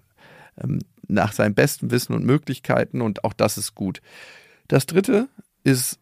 ähm, 0.62 0.80
nach 1.06 1.32
seinem 1.32 1.54
besten 1.54 1.90
Wissen 1.90 2.14
und 2.14 2.24
Möglichkeiten 2.24 3.00
und 3.00 3.24
auch 3.24 3.32
das 3.32 3.56
ist 3.56 3.74
gut. 3.74 4.00
Das 4.68 4.86
dritte 4.86 5.28
ist, 5.64 5.98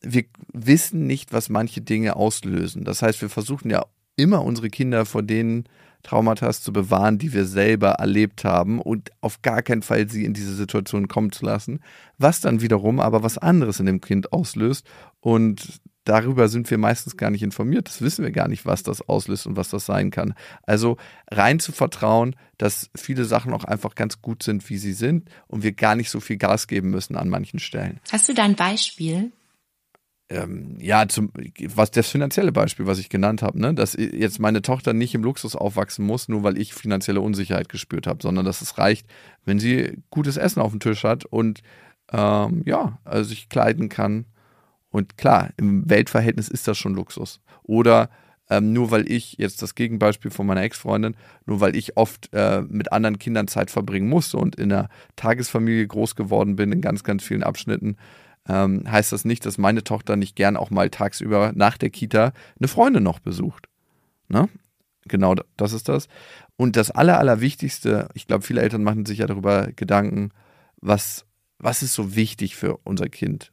wir 0.00 0.24
wissen 0.52 1.06
nicht, 1.06 1.32
was 1.32 1.48
manche 1.48 1.82
Dinge 1.82 2.16
auslösen. 2.16 2.84
Das 2.84 3.02
heißt, 3.02 3.20
wir 3.20 3.28
versuchen 3.28 3.70
ja 3.70 3.84
immer 4.16 4.42
unsere 4.42 4.70
Kinder 4.70 5.04
vor 5.04 5.22
den 5.22 5.64
Traumata 6.02 6.52
zu 6.52 6.72
bewahren, 6.72 7.18
die 7.18 7.32
wir 7.32 7.44
selber 7.44 7.92
erlebt 7.92 8.44
haben 8.44 8.80
und 8.80 9.10
auf 9.20 9.42
gar 9.42 9.62
keinen 9.62 9.82
Fall 9.82 10.08
sie 10.08 10.24
in 10.24 10.34
diese 10.34 10.54
Situation 10.54 11.08
kommen 11.08 11.32
zu 11.32 11.44
lassen, 11.44 11.80
was 12.16 12.40
dann 12.40 12.60
wiederum 12.60 13.00
aber 13.00 13.22
was 13.22 13.38
anderes 13.38 13.80
in 13.80 13.86
dem 13.86 14.00
Kind 14.00 14.32
auslöst 14.32 14.86
und 15.20 15.80
darüber 16.06 16.48
sind 16.48 16.70
wir 16.70 16.78
meistens 16.78 17.16
gar 17.16 17.30
nicht 17.30 17.42
informiert. 17.42 17.88
Das 17.88 18.00
wissen 18.00 18.24
wir 18.24 18.30
gar 18.30 18.48
nicht, 18.48 18.64
was 18.64 18.82
das 18.82 19.06
auslöst 19.06 19.46
und 19.46 19.56
was 19.56 19.68
das 19.68 19.84
sein 19.84 20.10
kann. 20.10 20.34
Also 20.62 20.96
rein 21.30 21.58
zu 21.60 21.72
vertrauen, 21.72 22.36
dass 22.56 22.88
viele 22.96 23.24
Sachen 23.24 23.52
auch 23.52 23.64
einfach 23.64 23.94
ganz 23.94 24.22
gut 24.22 24.42
sind, 24.42 24.68
wie 24.70 24.78
sie 24.78 24.94
sind 24.94 25.28
und 25.48 25.62
wir 25.62 25.72
gar 25.72 25.96
nicht 25.96 26.08
so 26.08 26.20
viel 26.20 26.38
Gas 26.38 26.68
geben 26.68 26.90
müssen 26.90 27.16
an 27.16 27.28
manchen 27.28 27.58
Stellen. 27.58 28.00
Hast 28.10 28.28
du 28.28 28.34
da 28.34 28.44
ein 28.44 28.54
Beispiel? 28.54 29.32
Ähm, 30.28 30.76
ja, 30.80 31.06
zum, 31.06 31.30
was 31.74 31.90
das 31.90 32.08
finanzielle 32.08 32.50
Beispiel, 32.50 32.86
was 32.86 32.98
ich 32.98 33.08
genannt 33.08 33.42
habe, 33.42 33.60
ne? 33.60 33.74
dass 33.74 33.94
jetzt 33.94 34.40
meine 34.40 34.62
Tochter 34.62 34.92
nicht 34.92 35.14
im 35.14 35.22
Luxus 35.22 35.54
aufwachsen 35.54 36.04
muss, 36.04 36.28
nur 36.28 36.42
weil 36.42 36.58
ich 36.58 36.74
finanzielle 36.74 37.20
Unsicherheit 37.20 37.68
gespürt 37.68 38.06
habe, 38.06 38.22
sondern 38.22 38.44
dass 38.44 38.60
es 38.60 38.78
reicht, 38.78 39.06
wenn 39.44 39.60
sie 39.60 39.98
gutes 40.10 40.36
Essen 40.36 40.60
auf 40.60 40.72
dem 40.72 40.80
Tisch 40.80 41.04
hat 41.04 41.24
und 41.24 41.62
ähm, 42.12 42.62
ja, 42.64 42.98
also 43.04 43.28
sich 43.28 43.48
kleiden 43.48 43.88
kann 43.88 44.26
und 44.90 45.18
klar, 45.18 45.50
im 45.56 45.88
Weltverhältnis 45.88 46.48
ist 46.48 46.68
das 46.68 46.78
schon 46.78 46.94
Luxus. 46.94 47.40
Oder 47.62 48.08
ähm, 48.48 48.72
nur 48.72 48.90
weil 48.90 49.10
ich, 49.10 49.36
jetzt 49.38 49.62
das 49.62 49.74
Gegenbeispiel 49.74 50.30
von 50.30 50.46
meiner 50.46 50.62
Ex-Freundin, 50.62 51.16
nur 51.46 51.60
weil 51.60 51.74
ich 51.74 51.96
oft 51.96 52.28
äh, 52.32 52.62
mit 52.62 52.92
anderen 52.92 53.18
Kindern 53.18 53.48
Zeit 53.48 53.70
verbringen 53.70 54.08
musste 54.08 54.36
und 54.36 54.56
in 54.56 54.72
einer 54.72 54.88
Tagesfamilie 55.16 55.86
groß 55.86 56.14
geworden 56.14 56.56
bin, 56.56 56.72
in 56.72 56.80
ganz, 56.80 57.02
ganz 57.02 57.24
vielen 57.24 57.42
Abschnitten, 57.42 57.96
ähm, 58.48 58.84
heißt 58.90 59.12
das 59.12 59.24
nicht, 59.24 59.44
dass 59.44 59.58
meine 59.58 59.82
Tochter 59.82 60.16
nicht 60.16 60.36
gern 60.36 60.56
auch 60.56 60.70
mal 60.70 60.90
tagsüber 60.90 61.52
nach 61.54 61.76
der 61.76 61.90
Kita 61.90 62.32
eine 62.58 62.68
Freundin 62.68 63.02
noch 63.02 63.18
besucht. 63.18 63.68
Ne? 64.28 64.48
Genau, 65.08 65.34
das 65.56 65.72
ist 65.72 65.88
das. 65.88 66.08
Und 66.56 66.76
das 66.76 66.90
Aller, 66.90 67.18
Allerwichtigste, 67.18 68.08
ich 68.14 68.26
glaube, 68.26 68.44
viele 68.44 68.62
Eltern 68.62 68.82
machen 68.82 69.06
sich 69.06 69.18
ja 69.18 69.26
darüber 69.26 69.68
Gedanken, 69.74 70.30
was, 70.80 71.26
was 71.58 71.82
ist 71.82 71.94
so 71.94 72.14
wichtig 72.14 72.56
für 72.56 72.78
unser 72.84 73.08
Kind? 73.08 73.52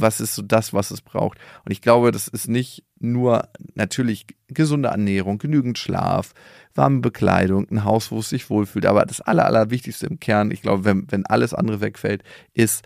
Was 0.00 0.20
ist 0.20 0.34
so 0.34 0.42
das, 0.42 0.72
was 0.72 0.90
es 0.90 1.00
braucht. 1.00 1.38
Und 1.64 1.72
ich 1.72 1.80
glaube, 1.80 2.12
das 2.12 2.28
ist 2.28 2.48
nicht 2.48 2.84
nur 3.00 3.48
natürlich 3.74 4.26
gesunde 4.48 4.88
Ernährung, 4.88 5.38
genügend 5.38 5.78
Schlaf, 5.78 6.34
warme 6.74 7.00
Bekleidung, 7.00 7.68
ein 7.70 7.84
Haus, 7.84 8.10
wo 8.10 8.20
es 8.20 8.28
sich 8.28 8.50
wohlfühlt. 8.50 8.86
Aber 8.86 9.04
das 9.06 9.20
Aller, 9.20 9.46
Allerwichtigste 9.46 10.06
im 10.06 10.20
Kern, 10.20 10.50
ich 10.50 10.62
glaube, 10.62 10.84
wenn, 10.84 11.10
wenn 11.10 11.26
alles 11.26 11.54
andere 11.54 11.80
wegfällt, 11.80 12.22
ist 12.54 12.84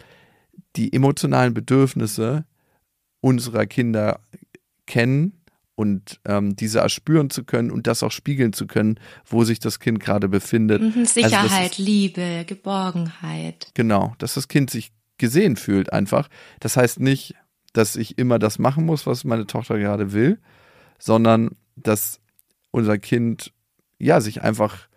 die 0.77 0.93
emotionalen 0.93 1.55
Bedürfnisse 1.55 2.45
unserer 3.21 3.67
Kinder 3.67 4.21
kennen 4.87 5.43
und 5.75 6.21
ähm, 6.27 6.55
diese 6.57 6.81
erspüren 6.81 7.31
zu 7.31 7.45
können 7.45 7.71
und 7.71 7.87
das 7.87 8.03
auch 8.03 8.11
spiegeln 8.11 8.53
zu 8.53 8.67
können, 8.67 9.01
wo 9.25 9.45
sich 9.45 9.59
das 9.59 9.81
Kind 9.81 10.01
gerade 10.01 10.29
befindet. 10.29 10.83
Mhm, 10.83 11.07
Sicherheit, 11.07 11.51
also 11.51 11.67
ist, 11.67 11.79
Liebe, 11.79 12.45
Geborgenheit. 12.47 13.71
Genau, 13.75 14.15
dass 14.19 14.35
das 14.35 14.49
Kind 14.49 14.71
sich 14.71 14.93
gesehen 15.23 15.55
fühlt 15.55 15.93
einfach. 15.93 16.29
Das 16.59 16.77
heißt 16.77 16.99
nicht, 16.99 17.37
dass 17.73 17.95
ich 17.95 18.19
immer 18.19 18.41
das 18.41 18.59
machen 18.59 18.85
muss, 18.85 19.07
was 19.07 19.23
meine 19.23 19.47
Tochter 19.47 19.79
gerade 19.79 20.13
will, 20.13 20.41
sondern 20.99 21.53
dass 21.77 22.21
unser 22.73 22.99
Kind 22.99 23.53
ja 24.01 24.21
sich 24.21 24.43
einfach, 24.43 24.89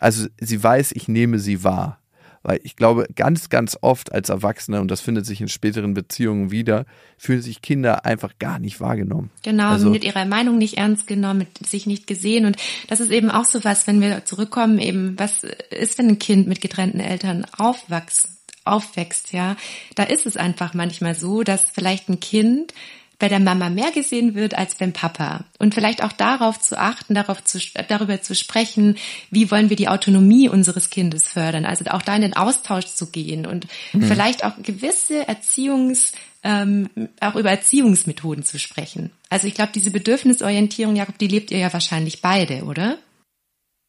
also 0.00 0.26
sie 0.40 0.64
weiß, 0.64 0.92
ich 0.92 1.06
nehme 1.06 1.38
sie 1.38 1.62
wahr. 1.62 2.00
Weil 2.42 2.60
ich 2.62 2.76
glaube, 2.76 3.06
ganz, 3.14 3.48
ganz 3.50 3.76
oft 3.80 4.12
als 4.12 4.28
Erwachsene, 4.28 4.80
und 4.80 4.90
das 4.90 5.00
findet 5.00 5.24
sich 5.26 5.40
in 5.40 5.48
späteren 5.48 5.92
Beziehungen 5.92 6.50
wieder, 6.50 6.86
fühlen 7.18 7.40
sich 7.40 7.62
Kinder 7.62 8.04
einfach 8.06 8.38
gar 8.38 8.58
nicht 8.58 8.80
wahrgenommen. 8.80 9.30
Genau, 9.42 9.70
also, 9.70 9.90
mit 9.90 10.04
ihrer 10.04 10.24
Meinung 10.26 10.58
nicht 10.58 10.76
ernst 10.76 11.06
genommen, 11.06 11.38
mit 11.38 11.66
sich 11.66 11.86
nicht 11.86 12.06
gesehen. 12.06 12.46
Und 12.46 12.56
das 12.88 13.00
ist 13.00 13.10
eben 13.10 13.30
auch 13.30 13.46
so 13.46 13.64
was, 13.64 13.86
wenn 13.86 14.00
wir 14.00 14.24
zurückkommen, 14.24 14.78
eben, 14.78 15.18
was 15.18 15.42
ist, 15.42 15.98
wenn 15.98 16.08
ein 16.08 16.18
Kind 16.18 16.46
mit 16.46 16.60
getrennten 16.60 17.00
Eltern 17.00 17.46
aufwächst, 17.56 18.28
aufwächst, 18.64 19.32
ja? 19.32 19.56
Da 19.94 20.04
ist 20.04 20.26
es 20.26 20.36
einfach 20.36 20.74
manchmal 20.74 21.14
so, 21.14 21.42
dass 21.42 21.64
vielleicht 21.70 22.08
ein 22.08 22.20
Kind 22.20 22.72
bei 23.18 23.28
der 23.28 23.40
Mama 23.40 23.70
mehr 23.70 23.90
gesehen 23.92 24.34
wird 24.34 24.54
als 24.54 24.74
beim 24.74 24.92
Papa. 24.92 25.44
Und 25.58 25.74
vielleicht 25.74 26.02
auch 26.02 26.12
darauf 26.12 26.60
zu 26.60 26.78
achten, 26.78 27.14
darauf 27.14 27.42
zu, 27.44 27.58
darüber 27.88 28.20
zu 28.20 28.34
sprechen, 28.34 28.96
wie 29.30 29.50
wollen 29.50 29.70
wir 29.70 29.76
die 29.76 29.88
Autonomie 29.88 30.48
unseres 30.48 30.90
Kindes 30.90 31.28
fördern. 31.28 31.64
Also 31.64 31.84
auch 31.86 32.02
da 32.02 32.16
in 32.16 32.22
den 32.22 32.36
Austausch 32.36 32.86
zu 32.86 33.10
gehen 33.10 33.46
und 33.46 33.66
mhm. 33.92 34.02
vielleicht 34.02 34.44
auch 34.44 34.52
gewisse 34.62 35.26
Erziehungs, 35.28 36.12
ähm, 36.42 36.90
auch 37.20 37.36
über 37.36 37.50
Erziehungsmethoden 37.50 38.44
zu 38.44 38.58
sprechen. 38.58 39.10
Also 39.30 39.46
ich 39.46 39.54
glaube, 39.54 39.72
diese 39.74 39.90
Bedürfnisorientierung, 39.90 40.96
Jakob, 40.96 41.16
die 41.18 41.28
lebt 41.28 41.50
ihr 41.50 41.58
ja 41.58 41.72
wahrscheinlich 41.72 42.20
beide, 42.20 42.64
oder? 42.64 42.98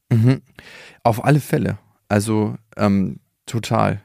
Mhm. 0.09 0.41
Auf 1.03 1.25
alle 1.25 1.39
Fälle. 1.39 1.77
Also 2.07 2.55
ähm, 2.77 3.19
total. 3.45 4.01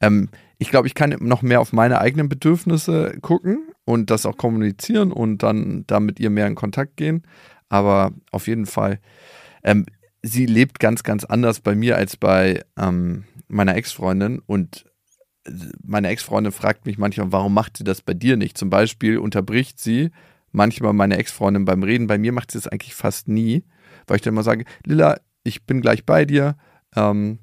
Ähm, 0.00 0.28
ich 0.58 0.70
glaube, 0.70 0.86
ich 0.86 0.94
kann 0.94 1.16
noch 1.20 1.42
mehr 1.42 1.60
auf 1.60 1.72
meine 1.72 2.00
eigenen 2.00 2.28
Bedürfnisse 2.28 3.18
gucken 3.22 3.68
und 3.84 4.10
das 4.10 4.26
auch 4.26 4.36
kommunizieren 4.36 5.12
und 5.12 5.42
dann 5.42 5.84
da 5.86 6.00
mit 6.00 6.20
ihr 6.20 6.30
mehr 6.30 6.46
in 6.46 6.54
Kontakt 6.54 6.96
gehen. 6.96 7.22
Aber 7.68 8.12
auf 8.30 8.46
jeden 8.46 8.66
Fall, 8.66 9.00
ähm, 9.62 9.86
sie 10.22 10.46
lebt 10.46 10.80
ganz, 10.80 11.02
ganz 11.02 11.24
anders 11.24 11.60
bei 11.60 11.74
mir 11.74 11.96
als 11.96 12.16
bei 12.16 12.62
ähm, 12.78 13.24
meiner 13.48 13.74
Ex-Freundin 13.76 14.40
und 14.44 14.86
meine 15.82 16.08
Ex-Freundin 16.08 16.52
fragt 16.52 16.86
mich 16.86 16.98
manchmal, 16.98 17.32
warum 17.32 17.54
macht 17.54 17.76
sie 17.76 17.84
das 17.84 18.02
bei 18.02 18.14
dir 18.14 18.36
nicht? 18.36 18.58
Zum 18.58 18.70
Beispiel 18.70 19.18
unterbricht 19.18 19.80
sie 19.80 20.10
manchmal 20.52 20.92
meine 20.92 21.16
Ex-Freundin 21.16 21.64
beim 21.64 21.82
Reden. 21.82 22.06
Bei 22.06 22.18
mir 22.18 22.32
macht 22.32 22.50
sie 22.50 22.58
das 22.58 22.68
eigentlich 22.68 22.94
fast 22.94 23.28
nie, 23.28 23.64
weil 24.06 24.16
ich 24.16 24.22
dann 24.22 24.34
immer 24.34 24.42
sage, 24.42 24.64
Lilla, 24.84 25.18
ich 25.42 25.64
bin 25.64 25.80
gleich 25.80 26.04
bei 26.04 26.24
dir. 26.24 26.56
Ähm, 26.94 27.38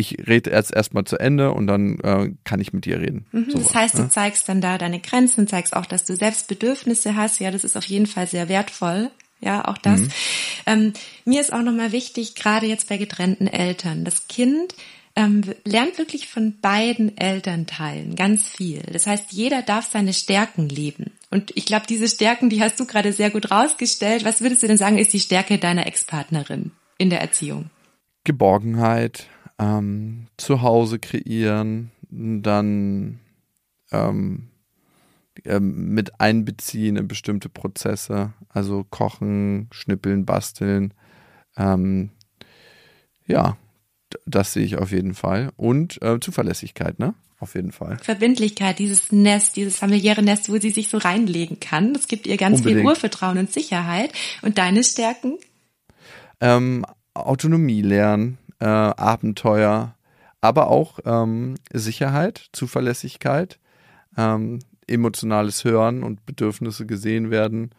ich 0.00 0.26
rede 0.26 0.50
jetzt 0.50 0.74
erstmal 0.74 1.04
zu 1.04 1.18
Ende 1.18 1.52
und 1.52 1.66
dann 1.66 2.00
äh, 2.00 2.32
kann 2.44 2.60
ich 2.60 2.72
mit 2.72 2.86
dir 2.86 3.00
reden. 3.00 3.26
Mhm, 3.32 3.50
so, 3.50 3.58
das 3.58 3.74
heißt, 3.74 3.98
du 3.98 4.08
zeigst 4.08 4.48
dann 4.48 4.60
da 4.60 4.78
deine 4.78 5.00
Grenzen, 5.00 5.46
zeigst 5.46 5.76
auch, 5.76 5.86
dass 5.86 6.04
du 6.04 6.16
selbst 6.16 6.48
Bedürfnisse 6.48 7.14
hast. 7.14 7.38
Ja, 7.40 7.50
das 7.50 7.64
ist 7.64 7.76
auf 7.76 7.84
jeden 7.84 8.06
Fall 8.06 8.26
sehr 8.26 8.48
wertvoll. 8.48 9.10
Ja, 9.40 9.66
auch 9.66 9.78
das. 9.78 10.00
Mhm. 10.00 10.10
Ähm, 10.66 10.92
mir 11.24 11.40
ist 11.40 11.52
auch 11.52 11.62
nochmal 11.62 11.92
wichtig, 11.92 12.34
gerade 12.34 12.66
jetzt 12.66 12.88
bei 12.88 12.98
getrennten 12.98 13.46
Eltern, 13.46 14.04
das 14.04 14.28
Kind 14.28 14.74
ähm, 15.16 15.42
lernt 15.64 15.98
wirklich 15.98 16.28
von 16.28 16.60
beiden 16.60 17.16
Elternteilen 17.16 18.16
ganz 18.16 18.48
viel. 18.48 18.80
Das 18.92 19.06
heißt, 19.06 19.32
jeder 19.32 19.62
darf 19.62 19.86
seine 19.86 20.12
Stärken 20.12 20.68
leben. 20.68 21.12
Und 21.30 21.56
ich 21.56 21.66
glaube, 21.66 21.86
diese 21.88 22.08
Stärken, 22.08 22.48
die 22.48 22.62
hast 22.62 22.78
du 22.78 22.86
gerade 22.86 23.12
sehr 23.12 23.30
gut 23.30 23.50
rausgestellt. 23.50 24.24
Was 24.24 24.40
würdest 24.40 24.62
du 24.62 24.68
denn 24.68 24.78
sagen, 24.78 24.98
ist 24.98 25.12
die 25.12 25.20
Stärke 25.20 25.58
deiner 25.58 25.86
Ex-Partnerin 25.86 26.70
in 26.98 27.10
der 27.10 27.20
Erziehung? 27.20 27.70
Geborgenheit, 28.24 29.26
ähm, 29.60 30.26
zu 30.36 30.62
Hause 30.62 30.98
kreieren, 30.98 31.90
dann 32.10 33.20
ähm, 33.92 34.48
ähm, 35.44 35.94
mit 35.94 36.20
einbeziehen 36.20 36.96
in 36.96 37.06
bestimmte 37.06 37.48
Prozesse, 37.48 38.32
also 38.48 38.84
kochen, 38.88 39.68
schnippeln, 39.70 40.24
basteln. 40.24 40.94
Ähm, 41.56 42.10
ja, 43.26 43.56
das 44.26 44.54
sehe 44.54 44.64
ich 44.64 44.76
auf 44.76 44.90
jeden 44.90 45.14
Fall. 45.14 45.50
Und 45.56 46.02
äh, 46.02 46.18
Zuverlässigkeit, 46.20 46.98
ne? 46.98 47.14
Auf 47.38 47.54
jeden 47.54 47.72
Fall. 47.72 47.96
Verbindlichkeit, 48.02 48.78
dieses 48.78 49.12
Nest, 49.12 49.56
dieses 49.56 49.78
familiäre 49.78 50.22
Nest, 50.22 50.50
wo 50.50 50.58
sie 50.58 50.70
sich 50.70 50.88
so 50.88 50.98
reinlegen 50.98 51.58
kann. 51.58 51.94
Das 51.94 52.06
gibt 52.06 52.26
ihr 52.26 52.36
ganz 52.36 52.58
Unbedingt. 52.58 52.80
viel 52.80 52.86
Urvertrauen 52.86 53.38
und 53.38 53.50
Sicherheit. 53.50 54.12
Und 54.42 54.58
deine 54.58 54.84
Stärken? 54.84 55.38
Ähm, 56.40 56.84
Autonomie 57.14 57.80
lernen, 57.80 58.36
äh, 58.60 58.64
Abenteuer, 58.64 59.94
aber 60.40 60.68
auch 60.68 61.00
ähm, 61.04 61.56
Sicherheit, 61.72 62.48
Zuverlässigkeit, 62.52 63.58
ähm, 64.16 64.60
emotionales 64.86 65.64
Hören 65.64 66.02
und 66.02 66.24
Bedürfnisse 66.26 66.86
gesehen 66.86 67.30
werden, 67.30 67.70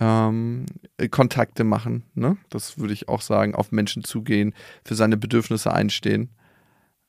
ähm, 0.00 0.66
Kontakte 1.10 1.64
machen, 1.64 2.04
ne? 2.14 2.36
das 2.48 2.78
würde 2.78 2.94
ich 2.94 3.08
auch 3.08 3.20
sagen, 3.20 3.54
auf 3.54 3.72
Menschen 3.72 4.04
zugehen, 4.04 4.54
für 4.84 4.94
seine 4.94 5.16
Bedürfnisse 5.16 5.72
einstehen 5.72 6.30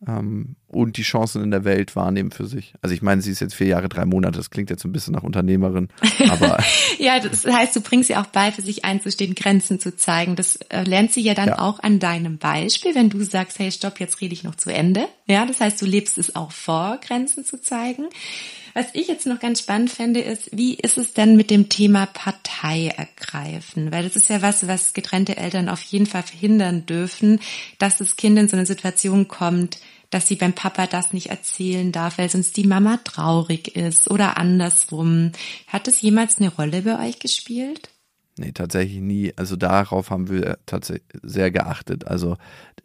ähm, 0.08 0.56
und 0.68 0.98
die 0.98 1.04
Chancen 1.04 1.44
in 1.44 1.52
der 1.52 1.64
Welt 1.66 1.96
wahrnehmen 1.96 2.32
für 2.32 2.48
sich. 2.48 2.74
Also 2.82 2.96
ich 2.96 3.02
meine, 3.02 3.22
sie 3.22 3.32
ist 3.32 3.40
jetzt 3.40 3.56
vier 3.56 3.68
Jahre, 3.68 3.90
drei 3.90 4.06
Monate, 4.06 4.38
das 4.38 4.50
klingt 4.50 4.70
jetzt 4.70 4.84
ein 4.86 4.92
bisschen 4.92 5.14
nach 5.14 5.24
Unternehmerin, 5.24 5.90
aber. 6.30 6.58
ja, 7.00 7.20
das 7.20 7.46
heißt, 7.46 7.76
du 7.76 7.82
bringst 7.82 8.08
sie 8.08 8.16
auch 8.16 8.26
bei, 8.28 8.52
für 8.52 8.62
sich 8.62 8.86
einzustehen, 8.86 9.36
Grenzen 9.36 9.80
zu 9.80 9.96
zeigen. 9.96 10.36
Das 10.36 10.58
äh, 10.70 10.84
lernt 10.84 11.14
sie 11.14 11.22
ja 11.22 11.34
dann 11.34 11.50
ja. 11.50 11.60
auch 11.60 11.80
an 11.80 12.00
deinem 12.00 12.38
Beispiel, 12.38 12.96
wenn 12.96 13.10
du 13.10 13.24
sagst, 13.24 13.60
hey, 13.60 13.72
stopp, 13.72 14.00
jetzt 14.00 14.22
rede 14.22 14.34
ich 14.34 14.44
noch 14.44 14.56
zu 14.56 14.72
Ende. 14.72 15.08
Ja, 15.28 15.46
das 15.46 15.62
heißt, 15.62 15.82
du 15.82 15.86
lebst 15.86 16.18
es 16.18 16.36
auch 16.36 16.52
vor, 16.52 17.00
Grenzen 17.06 17.46
zu 17.46 17.62
zeigen. 17.62 18.06
Was 18.74 18.88
ich 18.94 19.08
jetzt 19.08 19.28
noch 19.28 19.40
ganz 19.40 19.60
spannend 19.60 19.92
fände, 19.92 20.20
ist, 20.20 20.50
wie 20.52 20.74
ist 20.74 20.98
es 20.98 21.14
denn 21.14 21.36
mit 21.36 21.52
dem 21.52 21.70
Thema 21.70 22.08
Partei 22.08 22.88
ergreifen? 22.88 23.92
Weil 23.92 24.04
das 24.04 24.16
ist 24.16 24.30
ja 24.30 24.42
was, 24.42 24.68
was 24.68 24.94
getrennte 24.94 25.38
Eltern 25.38 25.70
auf 25.70 25.82
jeden 25.84 26.08
Fall 26.08 26.24
verhindern 26.24 26.88
dürfen, 26.88 27.40
dass 27.78 27.98
das 27.98 28.16
Kind 28.16 28.38
in 28.40 28.48
so 28.48 28.58
eine 28.58 28.66
Situation 28.66 29.28
kommt, 29.28 29.78
dass 30.14 30.28
sie 30.28 30.36
beim 30.36 30.54
Papa 30.54 30.88
das 30.88 31.14
nicht 31.14 31.28
erzählen 31.28 31.92
darf, 31.92 32.18
weil 32.18 32.30
sonst 32.30 32.56
die 32.58 32.68
Mama 32.68 33.00
traurig 33.04 33.76
ist 33.76 34.10
oder 34.10 34.38
andersrum. 34.38 35.32
Hat 35.68 35.88
es 35.88 36.02
jemals 36.02 36.40
eine 36.40 36.50
Rolle 36.50 36.84
bei 36.84 37.08
euch 37.08 37.20
gespielt? 37.20 37.90
Nee, 38.38 38.52
tatsächlich 38.52 39.00
nie. 39.00 39.34
Also 39.36 39.56
darauf 39.56 40.10
haben 40.10 40.30
wir 40.30 40.58
tatsächlich 40.66 41.04
sehr 41.22 41.52
geachtet. 41.52 42.08
Also 42.08 42.38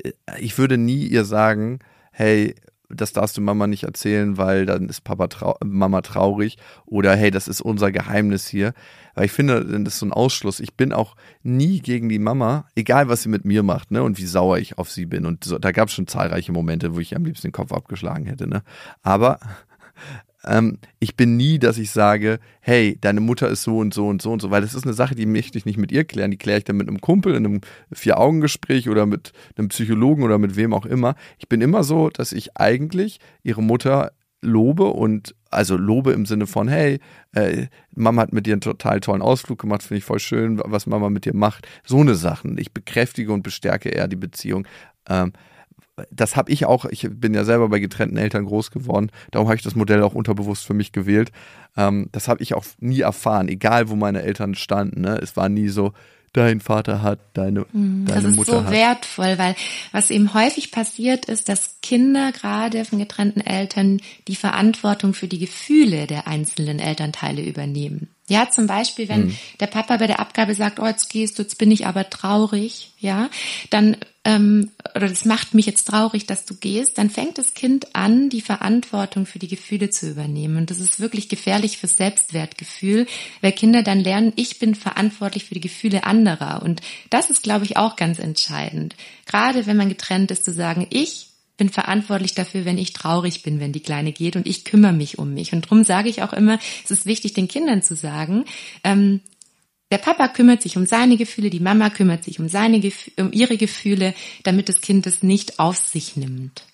äh, 0.03 0.13
ich 0.39 0.59
würde 0.59 0.77
nie 0.77 1.07
ihr 1.07 1.25
sagen, 1.25 1.79
hey, 2.13 2.55
das 2.89 3.13
darfst 3.13 3.37
du 3.37 3.41
Mama 3.41 3.67
nicht 3.67 3.85
erzählen, 3.85 4.39
weil 4.39 4.67
dann 4.67 4.89
ist 4.89 5.03
Papa 5.03 5.29
trau 5.29 5.57
Mama 5.65 6.01
traurig 6.01 6.57
oder 6.87 7.15
hey, 7.15 7.31
das 7.31 7.49
ist 7.49 7.61
unser 7.61 7.93
Geheimnis 7.93 8.47
hier. 8.49 8.73
Weil 9.15 9.27
ich 9.27 9.33
finde, 9.33 9.65
das 9.65 9.95
ist 9.95 9.99
so 9.99 10.07
ein 10.07 10.13
Ausschluss. 10.13 10.61
Ich 10.61 10.75
bin 10.75 10.93
auch 10.93 11.17
nie 11.43 11.81
gegen 11.81 12.09
die 12.09 12.19
Mama, 12.19 12.67
egal 12.77 13.09
was 13.09 13.23
sie 13.23 13.29
mit 13.29 13.45
mir 13.45 13.63
macht, 13.63 13.91
ne, 13.91 14.03
und 14.03 14.19
wie 14.19 14.27
sauer 14.27 14.59
ich 14.59 14.79
auf 14.79 14.91
sie 14.91 15.07
bin. 15.07 15.27
Und 15.27 15.45
so, 15.45 15.59
da 15.59 15.73
gab 15.73 15.89
es 15.89 15.95
schon 15.95 16.07
zahlreiche 16.07 16.53
Momente, 16.53 16.95
wo 16.95 17.01
ich 17.01 17.17
am 17.17 17.25
liebsten 17.25 17.49
den 17.49 17.53
Kopf 17.53 17.73
abgeschlagen 17.73 18.27
hätte, 18.27 18.47
ne. 18.47 18.63
Aber 19.03 19.39
ähm, 20.49 20.79
ich 20.99 21.17
bin 21.17 21.37
nie, 21.37 21.59
dass 21.59 21.79
ich 21.79 21.91
sage, 21.91 22.41
hey, 22.61 22.97
deine 23.01 23.21
Mutter 23.21 23.49
ist 23.49 23.63
so 23.63 23.79
und 23.79 23.93
so 23.93 24.09
und 24.09 24.23
so 24.23 24.33
und 24.33 24.41
so, 24.41 24.51
weil 24.51 24.63
das 24.63 24.75
ist 24.75 24.85
eine 24.85 24.95
Sache, 24.95 25.15
die 25.15 25.27
möchte 25.27 25.59
ich 25.59 25.67
nicht 25.67 25.79
mit 25.79 25.93
ihr 25.93 26.05
klären. 26.05 26.31
Die 26.31 26.39
kläre 26.39 26.59
ich 26.59 26.65
dann 26.65 26.77
mit 26.77 26.89
einem 26.89 27.01
Kumpel 27.01 27.35
in 27.35 27.45
einem 27.45 27.61
Vier-Augen-Gespräch 27.93 28.89
oder 28.89 29.07
mit 29.07 29.33
einem 29.57 29.69
Psychologen 29.69 30.23
oder 30.23 30.39
mit 30.39 30.57
wem 30.57 30.73
auch 30.73 30.87
immer. 30.87 31.15
Ich 31.39 31.49
bin 31.49 31.61
immer 31.61 31.85
so, 31.85 32.09
dass 32.09 32.33
ich 32.33 32.57
eigentlich 32.57 33.21
ihre 33.43 33.63
Mutter 33.63 34.13
lobe 34.41 34.85
und 34.85 35.35
also 35.51 35.77
lobe 35.77 36.13
im 36.13 36.25
Sinne 36.25 36.47
von, 36.47 36.69
hey, 36.69 37.01
äh, 37.33 37.67
Mama 37.95 38.23
hat 38.23 38.33
mit 38.33 38.47
dir 38.47 38.55
einen 38.55 38.61
total 38.61 39.01
tollen 39.01 39.23
Ausflug 39.23 39.61
gemacht, 39.61 39.83
finde 39.83 39.99
ich 39.99 40.05
voll 40.05 40.21
schön, 40.21 40.61
was 40.65 40.87
Mama 40.87 41.11
mit 41.11 41.25
dir 41.25 41.35
macht. 41.35 41.67
So 41.85 42.01
eine 42.01 42.15
Sachen. 42.15 42.57
Ich 42.59 42.73
bekräftige 42.73 43.33
und 43.33 43.43
bestärke 43.43 43.89
eher 43.89 44.09
die 44.09 44.17
Beziehung. 44.17 44.67
Ähm, 45.09 45.33
das 46.11 46.37
habe 46.37 46.51
ich 46.51 46.67
auch, 46.67 46.85
ich 46.87 47.09
bin 47.11 47.35
ja 47.35 47.45
selber 47.45 47.69
bei 47.69 47.79
getrennten 47.79 48.17
Eltern 48.17 48.45
groß 48.45 48.71
geworden, 48.71 49.11
darum 49.31 49.49
habe 49.49 49.57
ich 49.57 49.63
das 49.63 49.75
Modell 49.75 50.03
auch 50.03 50.15
unterbewusst 50.15 50.67
für 50.67 50.75
mich 50.75 50.93
gewählt. 50.93 51.33
Ähm, 51.77 52.09
das 52.13 52.29
habe 52.29 52.43
ich 52.43 52.55
auch 52.55 52.65
nie 52.79 53.01
erfahren, 53.01 53.49
egal 53.49 53.89
wo 53.89 53.97
meine 53.97 54.23
Eltern 54.23 54.55
standen. 54.55 55.03
Ne? 55.03 55.19
Es 55.23 55.37
war 55.37 55.49
nie 55.49 55.69
so, 55.69 55.93
dein 56.33 56.61
Vater 56.61 57.03
hat, 57.03 57.21
deine, 57.35 57.67
mhm, 57.73 58.05
deine 58.07 58.23
das 58.23 58.35
Mutter 58.35 58.53
hat. 58.53 58.59
Das 58.59 58.65
ist 58.65 58.69
so 58.69 58.73
wertvoll, 58.73 59.39
weil 59.39 59.55
was 59.93 60.11
eben 60.11 60.35
häufig 60.35 60.71
passiert 60.71 61.27
ist, 61.27 61.49
dass 61.49 61.77
Kinder 61.83 62.33
gerade 62.33 62.85
von 62.85 62.99
getrennten 62.99 63.41
Eltern 63.41 64.01
die 64.27 64.37
Verantwortung 64.37 65.15
für 65.15 65.29
die 65.29 65.39
Gefühle 65.39 66.07
der 66.07 66.27
einzelnen 66.27 66.79
Elternteile 66.79 67.43
übernehmen. 67.43 68.09
Ja, 68.29 68.51
zum 68.51 68.67
Beispiel, 68.67 69.09
wenn 69.09 69.27
mhm. 69.27 69.37
der 69.59 69.69
Papa 69.69 69.97
bei 69.97 70.07
der 70.07 70.21
Abgabe 70.21 70.55
sagt, 70.55 70.81
oh, 70.81 70.87
jetzt 70.87 71.09
gehst 71.09 71.39
du, 71.39 71.43
jetzt 71.43 71.57
bin 71.57 71.71
ich 71.71 71.87
aber 71.87 72.11
traurig, 72.11 72.91
ja, 72.99 73.31
dann, 73.71 73.97
ähm, 74.25 74.71
oder 74.95 75.09
das 75.09 75.25
macht 75.25 75.55
mich 75.55 75.65
jetzt 75.65 75.85
traurig, 75.85 76.27
dass 76.27 76.45
du 76.45 76.55
gehst, 76.55 76.99
dann 76.99 77.09
fängt 77.09 77.39
das 77.39 77.55
Kind 77.55 77.95
an, 77.95 78.29
die 78.29 78.43
Verantwortung 78.43 79.25
für 79.25 79.39
die 79.39 79.49
Gefühle 79.49 79.89
zu 79.89 80.11
übernehmen. 80.11 80.59
Und 80.59 80.71
das 80.71 80.79
ist 80.79 81.01
wirklich 81.01 81.31
gefährlich 81.31 81.79
fürs 81.79 81.97
Selbstwertgefühl, 81.97 83.07
weil 83.41 83.53
Kinder 83.53 83.83
dann 83.83 84.01
lernen, 84.01 84.35
ich 84.37 84.59
bin 84.59 84.75
verantwortlich 84.75 85.45
für 85.45 85.55
die 85.55 85.61
Gefühle 85.61 86.05
anderer. 86.05 86.63
Und 86.63 86.83
das 87.09 87.31
ist, 87.31 87.43
glaube 87.43 87.65
ich, 87.65 87.79
auch 87.79 87.97
ganz 87.97 88.19
entscheidend. 88.19 88.95
Gerade 89.25 89.67
wenn 89.67 89.79
man 89.79 89.89
getrennt 89.89 90.31
ist, 90.31 90.45
zu 90.45 90.53
sagen, 90.53 90.87
ich 90.91 91.28
bin 91.59 91.69
verantwortlich 91.69 92.35
dafür, 92.35 92.65
wenn 92.65 92.79
ich 92.79 92.95
traurig 92.95 93.43
bin, 93.43 93.61
wenn 93.61 93.73
die 93.73 93.83
Kleine 93.83 94.13
geht 94.13 94.37
und 94.37 94.47
ich 94.47 94.65
kümmere 94.65 94.95
mich 94.95 95.19
um 95.19 95.35
mich. 95.35 95.53
Und 95.53 95.67
darum 95.67 95.85
sage 95.85 96.09
ich 96.09 96.23
auch 96.23 96.33
immer, 96.33 96.59
es 96.85 96.91
ist 96.91 97.05
wichtig, 97.05 97.35
den 97.35 97.49
Kindern 97.49 97.83
zu 97.83 97.95
sagen, 97.95 98.47
ähm, 98.85 99.21
der 99.91 99.99
Papa 99.99 100.29
kümmert 100.29 100.63
sich 100.63 100.77
um 100.77 100.87
seine 100.87 101.17
Gefühle, 101.17 101.51
die 101.51 101.61
Mama 101.61 101.91
kümmert 101.91 102.25
sich 102.25 102.41
um 102.41 102.49
seine 102.49 102.81
um 103.19 103.33
ihre 103.33 103.57
Gefühle, 103.57 104.15
damit 104.43 104.69
das 104.69 104.81
Kind 104.81 105.07
es 105.07 105.23
nicht 105.23 105.59
auf 105.59 105.79
sich 105.79 106.17
nimmt. 106.17 106.65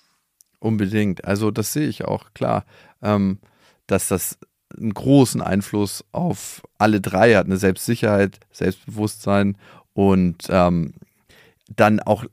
Unbedingt. 0.59 1.25
Also 1.25 1.51
das 1.51 1.73
sehe 1.73 1.87
ich 1.87 2.05
auch 2.05 2.33
klar, 2.33 2.65
ähm, 3.01 3.39
dass 3.87 4.07
das 4.07 4.37
einen 4.77 4.93
großen 4.93 5.41
Einfluss 5.41 6.03
auf 6.11 6.63
alle 6.77 7.01
drei 7.01 7.35
hat, 7.35 7.45
eine 7.45 7.57
Selbstsicherheit, 7.57 8.39
Selbstbewusstsein 8.51 9.57
und 9.93 10.47
ähm, 10.49 10.93
dann 11.73 11.99
auch 12.01 12.25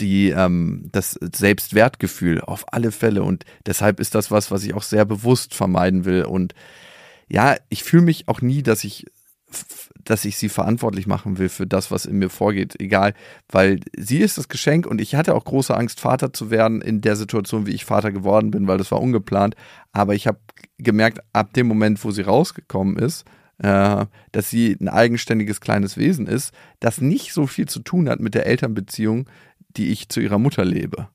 die, 0.00 0.30
ähm, 0.30 0.88
das 0.92 1.18
Selbstwertgefühl 1.34 2.40
auf 2.40 2.72
alle 2.72 2.92
Fälle. 2.92 3.22
Und 3.22 3.44
deshalb 3.66 4.00
ist 4.00 4.14
das 4.14 4.30
was, 4.30 4.50
was 4.50 4.64
ich 4.64 4.74
auch 4.74 4.82
sehr 4.82 5.04
bewusst 5.04 5.54
vermeiden 5.54 6.04
will. 6.04 6.24
Und 6.24 6.54
ja, 7.28 7.56
ich 7.68 7.84
fühle 7.84 8.02
mich 8.02 8.28
auch 8.28 8.40
nie, 8.40 8.62
dass 8.62 8.84
ich 8.84 9.06
dass 10.04 10.24
ich 10.24 10.36
sie 10.36 10.48
verantwortlich 10.48 11.06
machen 11.06 11.38
will 11.38 11.48
für 11.48 11.66
das, 11.66 11.90
was 11.90 12.06
in 12.06 12.18
mir 12.18 12.28
vorgeht, 12.28 12.80
egal, 12.80 13.14
weil 13.48 13.80
sie 13.96 14.18
ist 14.18 14.36
das 14.36 14.48
Geschenk 14.48 14.86
und 14.86 15.00
ich 15.00 15.14
hatte 15.14 15.34
auch 15.34 15.44
große 15.44 15.76
Angst, 15.76 16.00
Vater 16.00 16.32
zu 16.32 16.50
werden 16.50 16.82
in 16.82 17.00
der 17.00 17.16
Situation, 17.16 17.66
wie 17.66 17.72
ich 17.72 17.84
Vater 17.84 18.12
geworden 18.12 18.50
bin, 18.50 18.66
weil 18.66 18.78
das 18.78 18.90
war 18.90 19.00
ungeplant. 19.00 19.54
Aber 19.92 20.14
ich 20.14 20.26
habe 20.26 20.38
gemerkt, 20.78 21.20
ab 21.32 21.52
dem 21.54 21.66
Moment, 21.66 22.04
wo 22.04 22.10
sie 22.10 22.22
rausgekommen 22.22 22.96
ist, 22.96 23.24
äh, 23.58 24.06
dass 24.32 24.50
sie 24.50 24.76
ein 24.80 24.88
eigenständiges 24.88 25.60
kleines 25.60 25.96
Wesen 25.96 26.26
ist, 26.26 26.52
das 26.80 27.00
nicht 27.00 27.32
so 27.32 27.46
viel 27.46 27.66
zu 27.66 27.80
tun 27.80 28.08
hat 28.08 28.20
mit 28.20 28.34
der 28.34 28.46
Elternbeziehung, 28.46 29.28
die 29.76 29.88
ich 29.88 30.08
zu 30.08 30.20
ihrer 30.20 30.38
Mutter 30.38 30.64
lebe. 30.64 31.08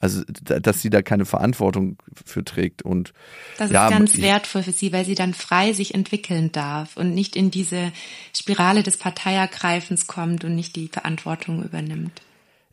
Also, 0.00 0.22
dass 0.28 0.80
sie 0.80 0.90
da 0.90 1.02
keine 1.02 1.24
Verantwortung 1.24 1.96
für 2.24 2.44
trägt 2.44 2.82
und 2.82 3.12
das 3.56 3.72
ja, 3.72 3.88
ist 3.88 3.92
ganz 3.92 4.14
ich, 4.14 4.22
wertvoll 4.22 4.62
für 4.62 4.70
sie, 4.70 4.92
weil 4.92 5.04
sie 5.04 5.16
dann 5.16 5.34
frei 5.34 5.72
sich 5.72 5.92
entwickeln 5.92 6.52
darf 6.52 6.96
und 6.96 7.14
nicht 7.14 7.34
in 7.34 7.50
diese 7.50 7.90
Spirale 8.32 8.84
des 8.84 8.96
Parteiergreifens 8.96 10.06
kommt 10.06 10.44
und 10.44 10.54
nicht 10.54 10.76
die 10.76 10.86
Verantwortung 10.86 11.64
übernimmt. 11.64 12.22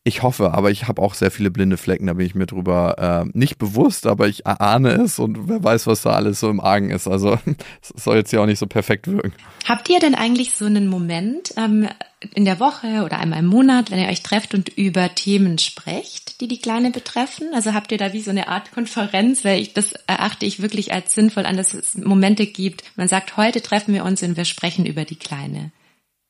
Ich 0.08 0.22
hoffe, 0.22 0.54
aber 0.54 0.70
ich 0.70 0.88
habe 0.88 1.02
auch 1.02 1.15
sehr 1.15 1.32
viele 1.32 1.50
blinde 1.50 1.78
Flecken, 1.78 2.06
da 2.06 2.13
bin 2.13 2.28
ich 2.28 2.36
mir 2.36 2.46
drüber 2.46 3.26
äh, 3.26 3.30
nicht 3.36 3.58
bewusst, 3.58 4.06
aber 4.06 4.28
ich 4.28 4.46
ahne 4.46 4.91
es 4.91 5.18
und 5.18 5.50
wer 5.50 5.63
weiß, 5.63 5.88
was 5.88 6.04
da 6.04 6.12
alles 6.12 6.39
so 6.39 6.48
im 6.52 6.60
Argen 6.60 6.91
ist. 6.91 7.08
Also 7.08 7.39
es 7.82 8.04
soll 8.04 8.18
jetzt 8.18 8.32
ja 8.32 8.39
auch 8.39 8.46
nicht 8.46 8.60
so 8.60 8.68
perfekt 8.68 9.08
wirken. 9.08 9.34
Habt 9.68 9.89
ihr 9.89 10.00
denn 10.00 10.13
eigentlich 10.13 10.52
so 10.52 10.65
einen 10.65 10.89
Moment 10.89 11.56
ähm, 11.58 11.89
in 12.36 12.46
der 12.46 12.60
Woche 12.60 13.04
oder 13.04 13.18
einmal 13.18 13.39
im 13.39 13.48
Monat, 13.48 13.89
wenn 13.89 13.98
ihr 13.98 14.08
euch 14.08 14.22
trefft 14.22 14.54
und 14.54 14.70
über 14.70 15.15
Themen 15.15 15.58
sprecht, 15.58 16.39
die 16.39 16.48
die 16.48 16.62
Kleine 16.62 16.91
betreffen? 16.91 17.48
Also 17.56 17.74
habt 17.74 17.91
ihr 17.91 17.98
da 17.98 18.13
wie 18.13 18.22
so 18.22 18.30
eine 18.30 18.48
Art 18.48 18.72
Konferenz, 18.74 19.44
weil 19.44 19.60
ich 19.60 19.74
das 19.74 19.94
erachte 20.06 20.46
ich 20.46 20.62
wirklich 20.62 20.94
als 20.94 21.15
sinnvoll 21.15 21.48
an, 21.48 21.58
dass 21.58 21.74
es 21.74 21.96
Momente 21.96 22.46
gibt. 22.46 22.84
Man 22.96 23.08
sagt, 23.08 23.38
heute 23.38 23.60
treffen 23.60 23.96
wir 23.96 24.06
uns 24.06 24.22
und 24.22 24.38
wir 24.38 24.46
sprechen 24.46 24.86
über 24.86 25.04
die 25.04 25.18
Kleine. 25.18 25.72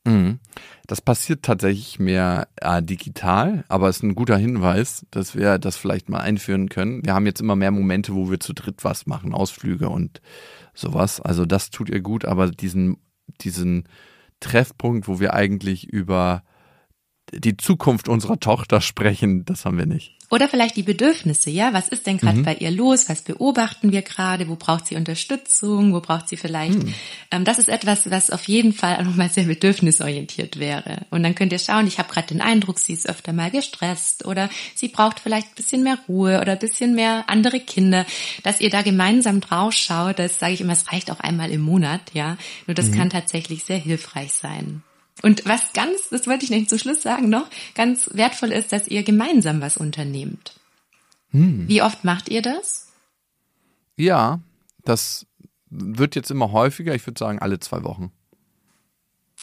Mhm. 0.05 0.39
Das 0.87 1.01
passiert 1.01 1.43
tatsächlich 1.43 1.99
mehr 1.99 2.47
äh, 2.57 2.81
digital, 2.81 3.65
aber 3.67 3.89
es 3.89 3.97
ist 3.97 4.03
ein 4.03 4.15
guter 4.15 4.37
Hinweis, 4.37 5.05
dass 5.09 5.35
wir 5.35 5.57
das 5.57 5.77
vielleicht 5.77 6.09
mal 6.09 6.19
einführen 6.19 6.69
können. 6.69 7.03
Wir 7.03 7.15
haben 7.15 7.25
jetzt 7.25 7.41
immer 7.41 7.55
mehr 7.55 7.71
Momente, 7.71 8.13
wo 8.13 8.29
wir 8.29 8.39
zu 8.39 8.53
dritt 8.53 8.83
was 8.83 9.07
machen, 9.07 9.33
Ausflüge 9.33 9.89
und 9.89 10.21
sowas. 10.75 11.21
Also 11.21 11.45
das 11.45 11.71
tut 11.71 11.89
ihr 11.89 12.01
gut, 12.01 12.25
aber 12.25 12.51
diesen, 12.51 12.97
diesen 13.41 13.87
Treffpunkt, 14.39 15.07
wo 15.07 15.19
wir 15.19 15.33
eigentlich 15.33 15.87
über 15.87 16.43
die 17.33 17.57
Zukunft 17.57 18.07
unserer 18.07 18.39
Tochter 18.39 18.81
sprechen, 18.81 19.45
das 19.45 19.65
haben 19.65 19.77
wir 19.77 19.85
nicht. 19.85 20.15
Oder 20.31 20.49
vielleicht 20.49 20.75
die 20.75 20.83
Bedürfnisse, 20.83 21.51
ja? 21.51 21.71
Was 21.73 21.87
ist 21.87 22.07
denn 22.07 22.17
gerade 22.17 22.39
mhm. 22.39 22.43
bei 22.43 22.55
ihr 22.55 22.71
los? 22.71 23.09
Was 23.09 23.21
beobachten 23.21 23.91
wir 23.91 24.01
gerade? 24.01 24.47
Wo 24.47 24.55
braucht 24.55 24.87
sie 24.87 24.95
Unterstützung? 24.95 25.93
Wo 25.93 26.01
braucht 26.01 26.27
sie 26.29 26.37
vielleicht? 26.37 26.83
Mhm. 26.83 26.93
Ähm, 27.29 27.43
das 27.45 27.59
ist 27.59 27.69
etwas, 27.69 28.09
was 28.09 28.31
auf 28.31 28.47
jeden 28.47 28.73
Fall 28.73 28.97
auch 28.97 29.03
nochmal 29.03 29.29
sehr 29.29 29.43
bedürfnisorientiert 29.43 30.59
wäre. 30.59 31.05
Und 31.11 31.21
dann 31.21 31.35
könnt 31.35 31.51
ihr 31.51 31.59
schauen, 31.59 31.85
ich 31.85 31.99
habe 31.99 32.11
gerade 32.11 32.27
den 32.27 32.41
Eindruck, 32.41 32.79
sie 32.79 32.93
ist 32.93 33.07
öfter 33.07 33.33
mal 33.33 33.51
gestresst 33.51 34.25
oder 34.25 34.49
sie 34.73 34.87
braucht 34.87 35.19
vielleicht 35.19 35.49
ein 35.49 35.55
bisschen 35.55 35.83
mehr 35.83 35.99
Ruhe 36.07 36.41
oder 36.41 36.53
ein 36.53 36.59
bisschen 36.59 36.95
mehr 36.95 37.25
andere 37.27 37.59
Kinder, 37.59 38.05
dass 38.41 38.61
ihr 38.61 38.71
da 38.71 38.81
gemeinsam 38.81 39.41
drauf 39.41 39.73
schaut. 39.73 40.17
Das 40.17 40.39
sage 40.39 40.53
ich 40.53 40.61
immer, 40.61 40.73
es 40.73 40.91
reicht 40.91 41.11
auch 41.11 41.19
einmal 41.19 41.51
im 41.51 41.61
Monat, 41.61 42.01
ja. 42.13 42.37
Nur 42.65 42.73
das 42.73 42.87
mhm. 42.87 42.95
kann 42.95 43.09
tatsächlich 43.11 43.63
sehr 43.63 43.77
hilfreich 43.77 44.33
sein. 44.33 44.81
Und 45.25 45.43
was 45.47 45.73
ganz, 45.73 46.09
das 46.11 46.27
wollte 46.27 46.45
ich 46.45 46.51
nicht 46.51 46.69
zum 46.69 46.77
Schluss 46.77 47.01
sagen 47.01 47.29
noch, 47.29 47.49
ganz 47.73 48.11
wertvoll 48.13 48.51
ist, 48.51 48.71
dass 48.71 48.87
ihr 48.87 49.01
gemeinsam 49.01 49.59
was 49.59 49.75
unternehmt. 49.75 50.53
Hm. 51.31 51.67
Wie 51.67 51.81
oft 51.81 52.03
macht 52.03 52.29
ihr 52.29 52.43
das? 52.43 52.91
Ja, 53.97 54.39
das 54.83 55.25
wird 55.71 56.13
jetzt 56.13 56.29
immer 56.29 56.51
häufiger. 56.51 56.93
Ich 56.93 57.07
würde 57.07 57.17
sagen, 57.17 57.39
alle 57.39 57.59
zwei 57.59 57.83
Wochen. 57.83 58.11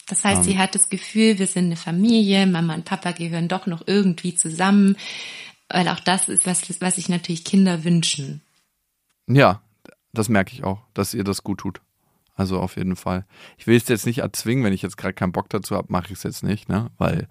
Das 0.07 0.23
heißt, 0.23 0.37
um. 0.37 0.43
sie 0.45 0.57
hat 0.57 0.73
das 0.73 0.87
Gefühl, 0.87 1.37
wir 1.37 1.47
sind 1.47 1.65
eine 1.65 1.75
Familie, 1.75 2.47
Mama 2.47 2.75
und 2.75 2.85
Papa 2.85 3.11
gehören 3.11 3.49
doch 3.49 3.67
noch 3.67 3.83
irgendwie 3.85 4.35
zusammen, 4.35 4.95
weil 5.67 5.89
auch 5.89 5.99
das 5.99 6.29
ist 6.29 6.45
was, 6.45 6.61
was 6.79 6.95
sich 6.95 7.09
natürlich 7.09 7.43
Kinder 7.43 7.83
wünschen. 7.83 8.39
Ja, 9.27 9.61
das 10.13 10.29
merke 10.29 10.53
ich 10.53 10.63
auch, 10.63 10.79
dass 10.93 11.13
ihr 11.13 11.25
das 11.25 11.43
gut 11.43 11.59
tut. 11.59 11.81
Also 12.35 12.59
auf 12.59 12.77
jeden 12.77 12.95
Fall. 12.95 13.25
Ich 13.57 13.67
will 13.67 13.77
es 13.77 13.87
jetzt 13.87 14.05
nicht 14.05 14.19
erzwingen, 14.19 14.63
wenn 14.63 14.73
ich 14.73 14.81
jetzt 14.81 14.97
gerade 14.97 15.13
keinen 15.13 15.31
Bock 15.31 15.49
dazu 15.49 15.75
habe, 15.75 15.91
mache 15.91 16.07
ich 16.07 16.13
es 16.13 16.23
jetzt 16.23 16.43
nicht, 16.43 16.67
ne? 16.67 16.89
Weil 16.97 17.27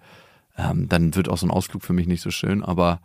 ähm, 0.57 0.87
dann 0.87 1.15
wird 1.15 1.29
auch 1.29 1.37
so 1.37 1.45
ein 1.45 1.51
Ausflug 1.51 1.83
für 1.83 1.93
mich 1.93 2.07
nicht 2.07 2.21
so 2.21 2.31
schön. 2.31 2.63
Aber 2.63 3.01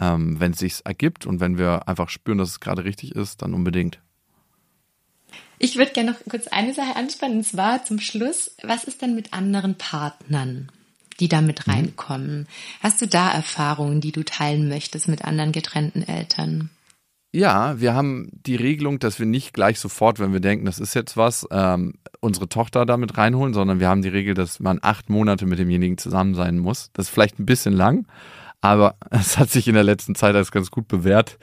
ähm, 0.00 0.38
wenn 0.40 0.52
es 0.52 0.58
sich 0.58 0.84
ergibt 0.84 1.26
und 1.26 1.40
wenn 1.40 1.58
wir 1.58 1.88
einfach 1.88 2.08
spüren, 2.08 2.38
dass 2.38 2.50
es 2.50 2.60
gerade 2.60 2.84
richtig 2.84 3.14
ist, 3.14 3.42
dann 3.42 3.54
unbedingt. 3.54 4.00
Ich 5.58 5.76
würde 5.76 5.92
gerne 5.92 6.12
noch 6.12 6.18
kurz 6.30 6.46
eine 6.46 6.72
Sache 6.72 6.96
anspannen, 6.96 7.38
und 7.38 7.44
zwar 7.44 7.84
zum 7.84 7.98
Schluss, 7.98 8.54
was 8.62 8.84
ist 8.84 9.02
denn 9.02 9.14
mit 9.14 9.32
anderen 9.32 9.76
Partnern, 9.76 10.70
die 11.18 11.28
da 11.28 11.40
mit 11.40 11.66
mhm. 11.66 11.72
reinkommen? 11.72 12.48
Hast 12.80 13.02
du 13.02 13.08
da 13.08 13.30
Erfahrungen, 13.30 14.00
die 14.00 14.12
du 14.12 14.24
teilen 14.24 14.68
möchtest 14.68 15.08
mit 15.08 15.24
anderen 15.24 15.52
getrennten 15.52 16.02
Eltern? 16.02 16.70
Ja, 17.30 17.78
wir 17.78 17.94
haben 17.94 18.30
die 18.32 18.56
Regelung, 18.56 18.98
dass 18.98 19.18
wir 19.18 19.26
nicht 19.26 19.52
gleich 19.52 19.78
sofort, 19.78 20.18
wenn 20.18 20.32
wir 20.32 20.40
denken, 20.40 20.64
das 20.64 20.78
ist 20.78 20.94
jetzt 20.94 21.16
was, 21.16 21.46
ähm, 21.50 21.94
unsere 22.20 22.48
Tochter 22.48 22.86
damit 22.86 23.18
reinholen, 23.18 23.52
sondern 23.52 23.80
wir 23.80 23.88
haben 23.88 24.00
die 24.00 24.08
Regel, 24.08 24.32
dass 24.32 24.60
man 24.60 24.78
acht 24.80 25.10
Monate 25.10 25.44
mit 25.44 25.58
demjenigen 25.58 25.98
zusammen 25.98 26.34
sein 26.34 26.58
muss. 26.58 26.90
Das 26.94 27.06
ist 27.06 27.10
vielleicht 27.10 27.38
ein 27.38 27.46
bisschen 27.46 27.74
lang, 27.74 28.06
aber 28.62 28.96
es 29.10 29.36
hat 29.36 29.50
sich 29.50 29.68
in 29.68 29.74
der 29.74 29.84
letzten 29.84 30.14
Zeit 30.14 30.34
als 30.34 30.50
ganz 30.50 30.70
gut 30.70 30.88
bewährt. 30.88 31.38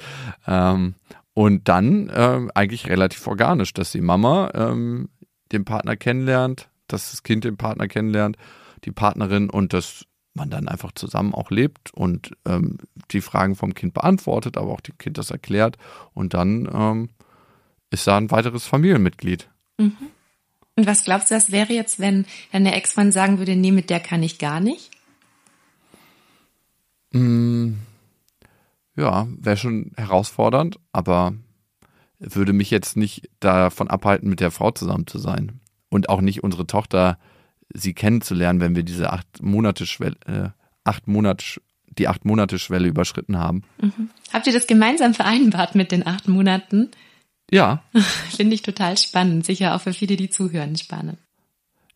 Ähm, 0.47 0.95
und 1.35 1.67
dann 1.67 2.09
äh, 2.09 2.47
eigentlich 2.55 2.87
relativ 2.87 3.27
organisch, 3.27 3.73
dass 3.73 3.91
die 3.91 4.01
Mama 4.01 4.51
ähm, 4.55 5.09
den 5.51 5.65
Partner 5.65 5.95
kennenlernt, 5.97 6.69
dass 6.87 7.11
das 7.11 7.23
Kind 7.23 7.43
den 7.43 7.57
Partner 7.57 7.87
kennenlernt, 7.87 8.37
die 8.85 8.91
Partnerin 8.91 9.49
und 9.49 9.73
das 9.73 10.05
man 10.35 10.49
dann 10.49 10.67
einfach 10.67 10.91
zusammen 10.93 11.33
auch 11.33 11.49
lebt 11.49 11.93
und 11.93 12.31
ähm, 12.45 12.77
die 13.11 13.21
Fragen 13.21 13.55
vom 13.55 13.73
Kind 13.73 13.93
beantwortet, 13.93 14.57
aber 14.57 14.71
auch 14.71 14.81
dem 14.81 14.97
Kind 14.97 15.17
das 15.17 15.31
erklärt 15.31 15.77
und 16.13 16.33
dann 16.33 16.69
ähm, 16.71 17.09
ist 17.89 18.07
da 18.07 18.17
ein 18.17 18.31
weiteres 18.31 18.65
Familienmitglied. 18.65 19.49
Mhm. 19.77 19.95
Und 20.75 20.87
was 20.87 21.05
glaubst 21.05 21.31
du, 21.31 21.35
was 21.35 21.51
wäre 21.51 21.73
jetzt, 21.73 21.99
wenn 21.99 22.25
deine 22.51 22.75
Ex-Mann 22.75 23.11
sagen 23.11 23.37
würde, 23.37 23.55
nee, 23.55 23.71
mit 23.71 23.89
der 23.89 24.01
kann 24.01 24.21
ich 24.23 24.39
gar 24.39 24.59
nicht? 24.59 24.91
Mm, 27.13 27.75
ja, 28.97 29.27
wäre 29.39 29.55
schon 29.55 29.93
herausfordernd, 29.95 30.77
aber 30.91 31.33
würde 32.19 32.51
mich 32.51 32.71
jetzt 32.71 32.97
nicht 32.97 33.29
davon 33.39 33.89
abhalten, 33.89 34.29
mit 34.29 34.41
der 34.41 34.51
Frau 34.51 34.71
zusammen 34.71 35.07
zu 35.07 35.17
sein. 35.17 35.61
Und 35.89 36.09
auch 36.09 36.19
nicht 36.19 36.43
unsere 36.43 36.67
Tochter 36.67 37.17
sie 37.75 37.93
kennenzulernen, 37.93 38.59
wenn 38.59 38.75
wir 38.75 38.83
diese 38.83 39.11
acht 39.11 39.41
Monate, 39.41 39.83
äh, 40.25 40.49
acht 40.83 41.07
Monate, 41.07 41.61
die 41.97 42.07
acht 42.07 42.25
Monate 42.25 42.59
Schwelle 42.59 42.87
überschritten 42.87 43.37
haben. 43.37 43.63
Mhm. 43.81 44.09
Habt 44.33 44.47
ihr 44.47 44.53
das 44.53 44.67
gemeinsam 44.67 45.13
vereinbart 45.13 45.75
mit 45.75 45.91
den 45.91 46.05
acht 46.07 46.27
Monaten? 46.27 46.89
Ja. 47.51 47.83
Finde 48.35 48.55
ich 48.55 48.61
total 48.61 48.97
spannend. 48.97 49.45
Sicher 49.45 49.75
auch 49.75 49.81
für 49.81 49.93
viele, 49.93 50.15
die 50.15 50.29
zuhören, 50.29 50.75
spannend. 50.77 51.19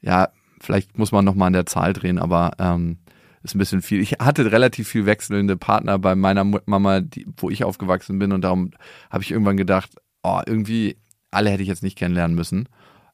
Ja, 0.01 0.29
vielleicht 0.59 0.97
muss 0.97 1.11
man 1.11 1.25
noch 1.25 1.35
mal 1.35 1.47
an 1.47 1.53
der 1.53 1.65
Zahl 1.65 1.93
drehen, 1.93 2.19
aber 2.19 2.51
ähm, 2.59 2.97
ist 3.43 3.55
ein 3.55 3.59
bisschen 3.59 3.81
viel. 3.81 4.01
Ich 4.01 4.13
hatte 4.13 4.51
relativ 4.51 4.87
viel 4.87 5.05
wechselnde 5.05 5.57
Partner 5.57 5.97
bei 5.97 6.15
meiner 6.15 6.43
Mama, 6.43 7.01
die, 7.01 7.25
wo 7.37 7.49
ich 7.49 7.63
aufgewachsen 7.63 8.19
bin 8.19 8.31
und 8.31 8.41
darum 8.41 8.71
habe 9.09 9.23
ich 9.23 9.31
irgendwann 9.31 9.57
gedacht, 9.57 9.91
oh, 10.23 10.41
irgendwie 10.45 10.97
alle 11.31 11.49
hätte 11.49 11.61
ich 11.61 11.69
jetzt 11.69 11.83
nicht 11.83 11.97
kennenlernen 11.97 12.35
müssen. 12.35 12.67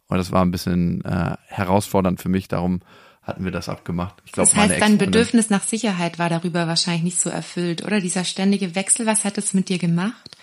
Und 0.07 0.17
das 0.17 0.31
war 0.31 0.43
ein 0.43 0.51
bisschen 0.51 1.03
äh, 1.03 1.35
herausfordernd 1.47 2.21
für 2.21 2.29
mich, 2.29 2.47
darum 2.47 2.81
hatten 3.25 3.43
wir 3.43 3.51
das 3.51 3.69
abgemacht. 3.69 4.21
Ich 4.25 4.33
glaub, 4.33 4.45
das 4.45 4.55
heißt, 4.55 4.79
dein 4.79 4.99
Bedürfnis 4.99 5.49
nach 5.49 5.63
Sicherheit 5.63 6.19
war 6.19 6.29
darüber 6.29 6.67
wahrscheinlich 6.67 7.03
nicht 7.03 7.19
so 7.19 7.31
erfüllt, 7.31 7.83
oder? 7.83 7.99
Dieser 7.99 8.23
ständige 8.23 8.75
Wechsel, 8.75 9.07
was 9.07 9.25
hat 9.25 9.39
es 9.39 9.53
mit 9.55 9.69
dir 9.69 9.79
gemacht? 9.79 10.37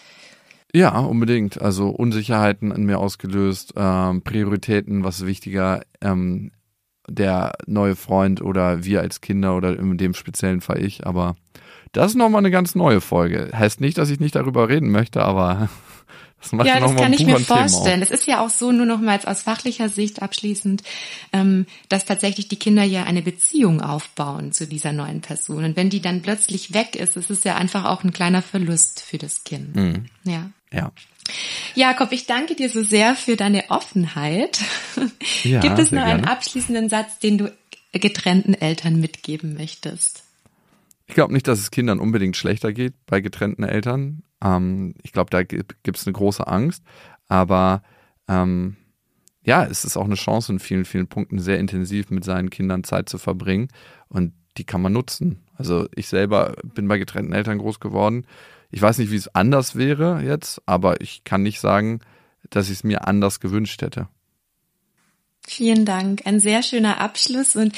Ja, 0.75 0.99
unbedingt. 0.99 1.61
Also 1.63 1.91
Unsicherheiten 1.91 2.73
in 2.73 2.85
mir 2.85 2.99
ausgelöst, 2.99 3.75
ähm, 3.77 4.23
Prioritäten, 4.23 5.05
was 5.05 5.21
ist 5.21 5.27
wichtiger, 5.27 5.83
ähm, 6.01 6.51
der 7.09 7.53
neue 7.67 7.95
Freund 7.95 8.41
oder 8.43 8.85
wir 8.85 9.01
als 9.01 9.21
Kinder 9.21 9.57
oder 9.57 9.79
in 9.79 9.99
dem 9.99 10.15
speziellen 10.15 10.61
Fall 10.61 10.83
ich. 10.83 11.07
Aber 11.07 11.37
das 11.93 12.13
ist 12.13 12.17
nochmal 12.17 12.41
eine 12.41 12.51
ganz 12.51 12.75
neue 12.75 13.01
Folge. 13.01 13.51
Heißt 13.53 13.81
nicht, 13.81 13.99
dass 13.99 14.11
ich 14.11 14.19
nicht 14.19 14.35
darüber 14.35 14.69
reden 14.69 14.91
möchte, 14.91 15.23
aber 15.23 15.69
das 16.43 16.53
macht 16.53 16.67
ja, 16.67 16.81
das 16.81 16.97
kann 16.97 17.13
ich 17.13 17.25
mir 17.25 17.39
vorstellen. 17.39 18.03
Es 18.03 18.11
ist 18.11 18.27
ja 18.27 18.45
auch 18.45 18.51
so, 18.51 18.73
nur 18.73 18.85
nochmals 18.85 19.27
aus 19.27 19.43
fachlicher 19.43 19.89
Sicht 19.89 20.23
abschließend, 20.23 20.83
ähm, 21.33 21.67
dass 21.89 22.05
tatsächlich 22.05 22.49
die 22.49 22.59
Kinder 22.59 22.83
ja 22.83 23.05
eine 23.05 23.23
Beziehung 23.23 23.81
aufbauen 23.81 24.51
zu 24.51 24.67
dieser 24.67 24.93
neuen 24.93 25.21
Person. 25.21 25.65
Und 25.65 25.77
wenn 25.77 25.89
die 25.89 26.03
dann 26.03 26.21
plötzlich 26.21 26.75
weg 26.75 26.97
ist, 26.97 27.17
ist 27.17 27.31
es 27.31 27.45
ja 27.45 27.55
einfach 27.55 27.85
auch 27.85 28.03
ein 28.03 28.13
kleiner 28.13 28.43
Verlust 28.43 29.01
für 29.01 29.19
das 29.19 29.45
Kind. 29.45 29.77
Mhm. 29.77 30.07
Ja. 30.25 30.51
Ja. 30.73 30.91
Jakob, 31.77 32.11
ich 32.11 32.27
danke 32.27 32.57
dir 32.57 32.69
so 32.69 32.83
sehr 32.83 33.15
für 33.15 33.37
deine 33.37 33.71
Offenheit. 33.71 34.59
Ja, 35.43 35.61
Gibt 35.61 35.79
es 35.79 35.91
noch 35.91 36.03
einen 36.03 36.25
abschließenden 36.25 36.89
Satz, 36.89 37.19
den 37.19 37.39
du 37.39 37.53
getrennten 37.93 38.55
Eltern 38.55 39.01
mitgeben 39.01 39.55
möchtest? 39.55 40.23
Ich 41.07 41.15
glaube 41.15 41.33
nicht, 41.33 41.49
dass 41.49 41.59
es 41.59 41.71
Kindern 41.71 41.99
unbedingt 41.99 42.37
schlechter 42.37 42.73
geht 42.73 42.95
bei 43.07 43.21
getrennten 43.21 43.65
Eltern. 43.65 44.23
Ähm, 44.43 44.95
ich 45.03 45.13
glaube, 45.13 45.31
da 45.31 45.43
gibt 45.43 45.97
es 45.97 46.07
eine 46.07 46.13
große 46.13 46.47
Angst. 46.47 46.83
Aber 47.29 47.83
ähm, 48.29 48.77
ja, 49.45 49.65
es 49.65 49.85
ist 49.85 49.97
auch 49.97 50.05
eine 50.05 50.15
Chance 50.15 50.53
in 50.53 50.59
vielen, 50.59 50.85
vielen 50.85 51.09
Punkten 51.09 51.39
sehr 51.39 51.59
intensiv 51.59 52.11
mit 52.11 52.25
seinen 52.25 52.51
Kindern 52.51 52.85
Zeit 52.85 53.09
zu 53.09 53.19
verbringen. 53.19 53.69
Und 54.09 54.33
die 54.57 54.65
kann 54.65 54.83
man 54.83 54.93
nutzen. 54.93 55.43
Also 55.57 55.87
ich 55.95 56.09
selber 56.09 56.55
bin 56.75 56.89
bei 56.89 56.99
getrennten 56.99 57.33
Eltern 57.33 57.59
groß 57.59 57.81
geworden. 57.81 58.27
Ich 58.71 58.83
weiß 58.83 58.99
nicht, 58.99 59.11
wie 59.11 59.17
es 59.17 59.35
anders 59.35 59.77
wäre 59.77 60.23
jetzt, 60.23 60.63
aber 60.67 61.01
ich 61.01 61.25
kann 61.25 61.43
nicht 61.43 61.61
sagen, 61.61 62.01
dass 62.51 62.67
ich 62.67 62.79
es 62.79 62.85
mir 62.85 63.07
anders 63.07 63.41
gewünscht 63.41 63.83
hätte. 63.83 64.09
Vielen 65.47 65.85
Dank. 65.85 66.23
Ein 66.25 66.41
sehr 66.41 66.63
schöner 66.63 67.01
Abschluss. 67.01 67.57
Und 67.57 67.77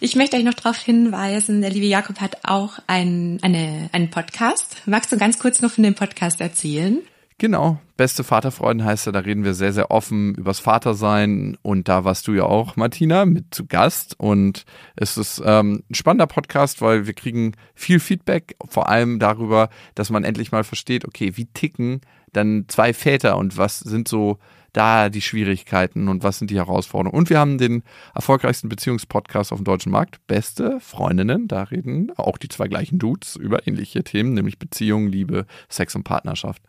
ich 0.00 0.16
möchte 0.16 0.36
euch 0.36 0.44
noch 0.44 0.54
darauf 0.54 0.78
hinweisen, 0.78 1.60
der 1.60 1.70
liebe 1.70 1.86
Jakob 1.86 2.20
hat 2.20 2.38
auch 2.44 2.78
ein, 2.86 3.38
eine, 3.42 3.88
einen 3.92 4.10
Podcast. 4.10 4.82
Magst 4.86 5.12
du 5.12 5.16
ganz 5.16 5.38
kurz 5.38 5.62
noch 5.62 5.70
von 5.70 5.84
dem 5.84 5.94
Podcast 5.94 6.40
erzählen? 6.40 7.00
Genau, 7.38 7.80
beste 7.96 8.22
Vaterfreuden 8.22 8.84
heißt 8.84 9.08
er, 9.08 9.12
da 9.12 9.18
reden 9.18 9.42
wir 9.42 9.54
sehr, 9.54 9.72
sehr 9.72 9.90
offen 9.90 10.36
übers 10.36 10.60
Vatersein 10.60 11.58
und 11.62 11.88
da 11.88 12.04
warst 12.04 12.28
du 12.28 12.32
ja 12.32 12.44
auch, 12.44 12.76
Martina, 12.76 13.24
mit 13.26 13.52
zu 13.52 13.66
Gast 13.66 14.14
und 14.18 14.64
es 14.94 15.16
ist 15.16 15.42
ähm, 15.44 15.82
ein 15.90 15.94
spannender 15.96 16.28
Podcast, 16.28 16.80
weil 16.80 17.08
wir 17.08 17.12
kriegen 17.12 17.52
viel 17.74 17.98
Feedback, 17.98 18.56
vor 18.68 18.88
allem 18.88 19.18
darüber, 19.18 19.68
dass 19.96 20.10
man 20.10 20.22
endlich 20.22 20.52
mal 20.52 20.62
versteht, 20.62 21.04
okay, 21.04 21.32
wie 21.36 21.46
ticken 21.46 22.02
dann 22.32 22.66
zwei 22.68 22.94
Väter 22.94 23.36
und 23.36 23.56
was 23.56 23.80
sind 23.80 24.06
so 24.06 24.38
da 24.74 25.08
die 25.08 25.22
Schwierigkeiten 25.22 26.08
und 26.08 26.22
was 26.22 26.38
sind 26.38 26.50
die 26.50 26.56
Herausforderungen. 26.56 27.16
Und 27.16 27.30
wir 27.30 27.38
haben 27.38 27.56
den 27.56 27.82
erfolgreichsten 28.14 28.68
Beziehungspodcast 28.68 29.52
auf 29.52 29.58
dem 29.58 29.64
deutschen 29.64 29.92
Markt, 29.92 30.26
Beste 30.26 30.78
Freundinnen. 30.80 31.48
Da 31.48 31.62
reden 31.62 32.12
auch 32.16 32.36
die 32.36 32.48
zwei 32.48 32.68
gleichen 32.68 32.98
Dudes 32.98 33.36
über 33.36 33.66
ähnliche 33.66 34.04
Themen, 34.04 34.34
nämlich 34.34 34.58
Beziehung, 34.58 35.06
Liebe, 35.08 35.46
Sex 35.68 35.94
und 35.94 36.04
Partnerschaft. 36.04 36.62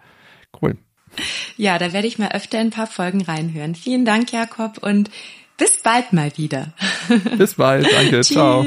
Cool. 0.62 0.78
Ja, 1.58 1.78
da 1.80 1.94
werde 1.94 2.08
ich 2.08 2.20
mal 2.20 2.32
öfter 2.32 2.60
ein 2.60 2.70
paar 2.70 2.88
Folgen 2.88 3.22
reinhören. 3.22 3.76
Vielen 3.76 4.06
Dank, 4.06 4.32
Jakob, 4.32 4.78
und 4.84 5.10
bis 5.58 5.82
bald 5.82 6.13
mal 6.13 6.32
wieder. 6.38 6.74
Bis 7.38 7.56
bald, 7.56 7.88
danke, 7.91 8.22
ciao. 8.22 8.65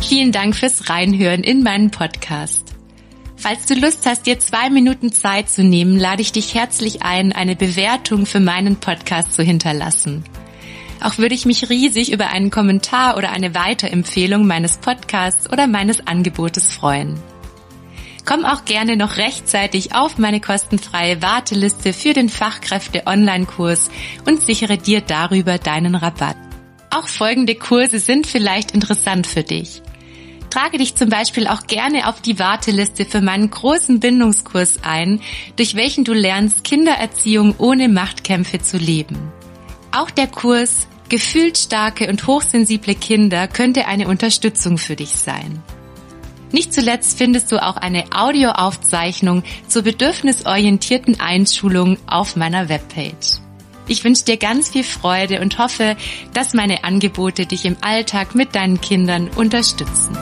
Vielen 0.00 0.32
Dank 0.32 0.56
fürs 0.56 0.88
Reinhören 0.88 1.42
in 1.42 1.62
meinen 1.62 1.90
Podcast. 1.90 2.67
Falls 3.38 3.66
du 3.66 3.74
Lust 3.74 4.04
hast, 4.04 4.26
dir 4.26 4.40
zwei 4.40 4.68
Minuten 4.68 5.12
Zeit 5.12 5.48
zu 5.48 5.62
nehmen, 5.62 5.96
lade 5.96 6.22
ich 6.22 6.32
dich 6.32 6.54
herzlich 6.54 7.02
ein, 7.02 7.32
eine 7.32 7.54
Bewertung 7.54 8.26
für 8.26 8.40
meinen 8.40 8.76
Podcast 8.76 9.32
zu 9.32 9.44
hinterlassen. 9.44 10.24
Auch 11.00 11.18
würde 11.18 11.36
ich 11.36 11.46
mich 11.46 11.70
riesig 11.70 12.10
über 12.10 12.30
einen 12.30 12.50
Kommentar 12.50 13.16
oder 13.16 13.30
eine 13.30 13.54
Weiterempfehlung 13.54 14.44
meines 14.44 14.78
Podcasts 14.78 15.48
oder 15.52 15.68
meines 15.68 16.04
Angebotes 16.04 16.72
freuen. 16.72 17.16
Komm 18.24 18.44
auch 18.44 18.64
gerne 18.64 18.96
noch 18.96 19.16
rechtzeitig 19.16 19.94
auf 19.94 20.18
meine 20.18 20.40
kostenfreie 20.40 21.22
Warteliste 21.22 21.92
für 21.92 22.14
den 22.14 22.28
Fachkräfte-Online-Kurs 22.28 23.88
und 24.26 24.42
sichere 24.42 24.78
dir 24.78 25.00
darüber 25.00 25.58
deinen 25.58 25.94
Rabatt. 25.94 26.36
Auch 26.90 27.06
folgende 27.06 27.54
Kurse 27.54 28.00
sind 28.00 28.26
vielleicht 28.26 28.72
interessant 28.72 29.28
für 29.28 29.44
dich. 29.44 29.80
Trage 30.50 30.78
dich 30.78 30.94
zum 30.94 31.08
Beispiel 31.08 31.46
auch 31.46 31.66
gerne 31.66 32.08
auf 32.08 32.20
die 32.20 32.38
Warteliste 32.38 33.04
für 33.04 33.20
meinen 33.20 33.50
großen 33.50 34.00
Bindungskurs 34.00 34.80
ein, 34.82 35.20
durch 35.56 35.74
welchen 35.74 36.04
du 36.04 36.14
lernst, 36.14 36.64
Kindererziehung 36.64 37.54
ohne 37.58 37.88
Machtkämpfe 37.88 38.60
zu 38.60 38.78
leben. 38.78 39.18
Auch 39.92 40.10
der 40.10 40.26
Kurs 40.26 40.88
Gefühlt 41.08 41.56
starke 41.56 42.08
und 42.08 42.26
hochsensible 42.26 42.94
Kinder 42.94 43.48
könnte 43.48 43.86
eine 43.86 44.08
Unterstützung 44.08 44.76
für 44.76 44.94
dich 44.94 45.12
sein. 45.12 45.62
Nicht 46.52 46.74
zuletzt 46.74 47.16
findest 47.16 47.50
du 47.50 47.62
auch 47.62 47.76
eine 47.76 48.04
Audioaufzeichnung 48.14 49.42
zur 49.66 49.82
bedürfnisorientierten 49.82 51.18
Einschulung 51.20 51.96
auf 52.06 52.36
meiner 52.36 52.68
Webpage. 52.68 53.40
Ich 53.86 54.04
wünsche 54.04 54.24
dir 54.24 54.36
ganz 54.36 54.68
viel 54.68 54.84
Freude 54.84 55.40
und 55.40 55.58
hoffe, 55.58 55.96
dass 56.34 56.52
meine 56.52 56.84
Angebote 56.84 57.46
dich 57.46 57.64
im 57.64 57.76
Alltag 57.80 58.34
mit 58.34 58.54
deinen 58.54 58.80
Kindern 58.82 59.28
unterstützen. 59.28 60.16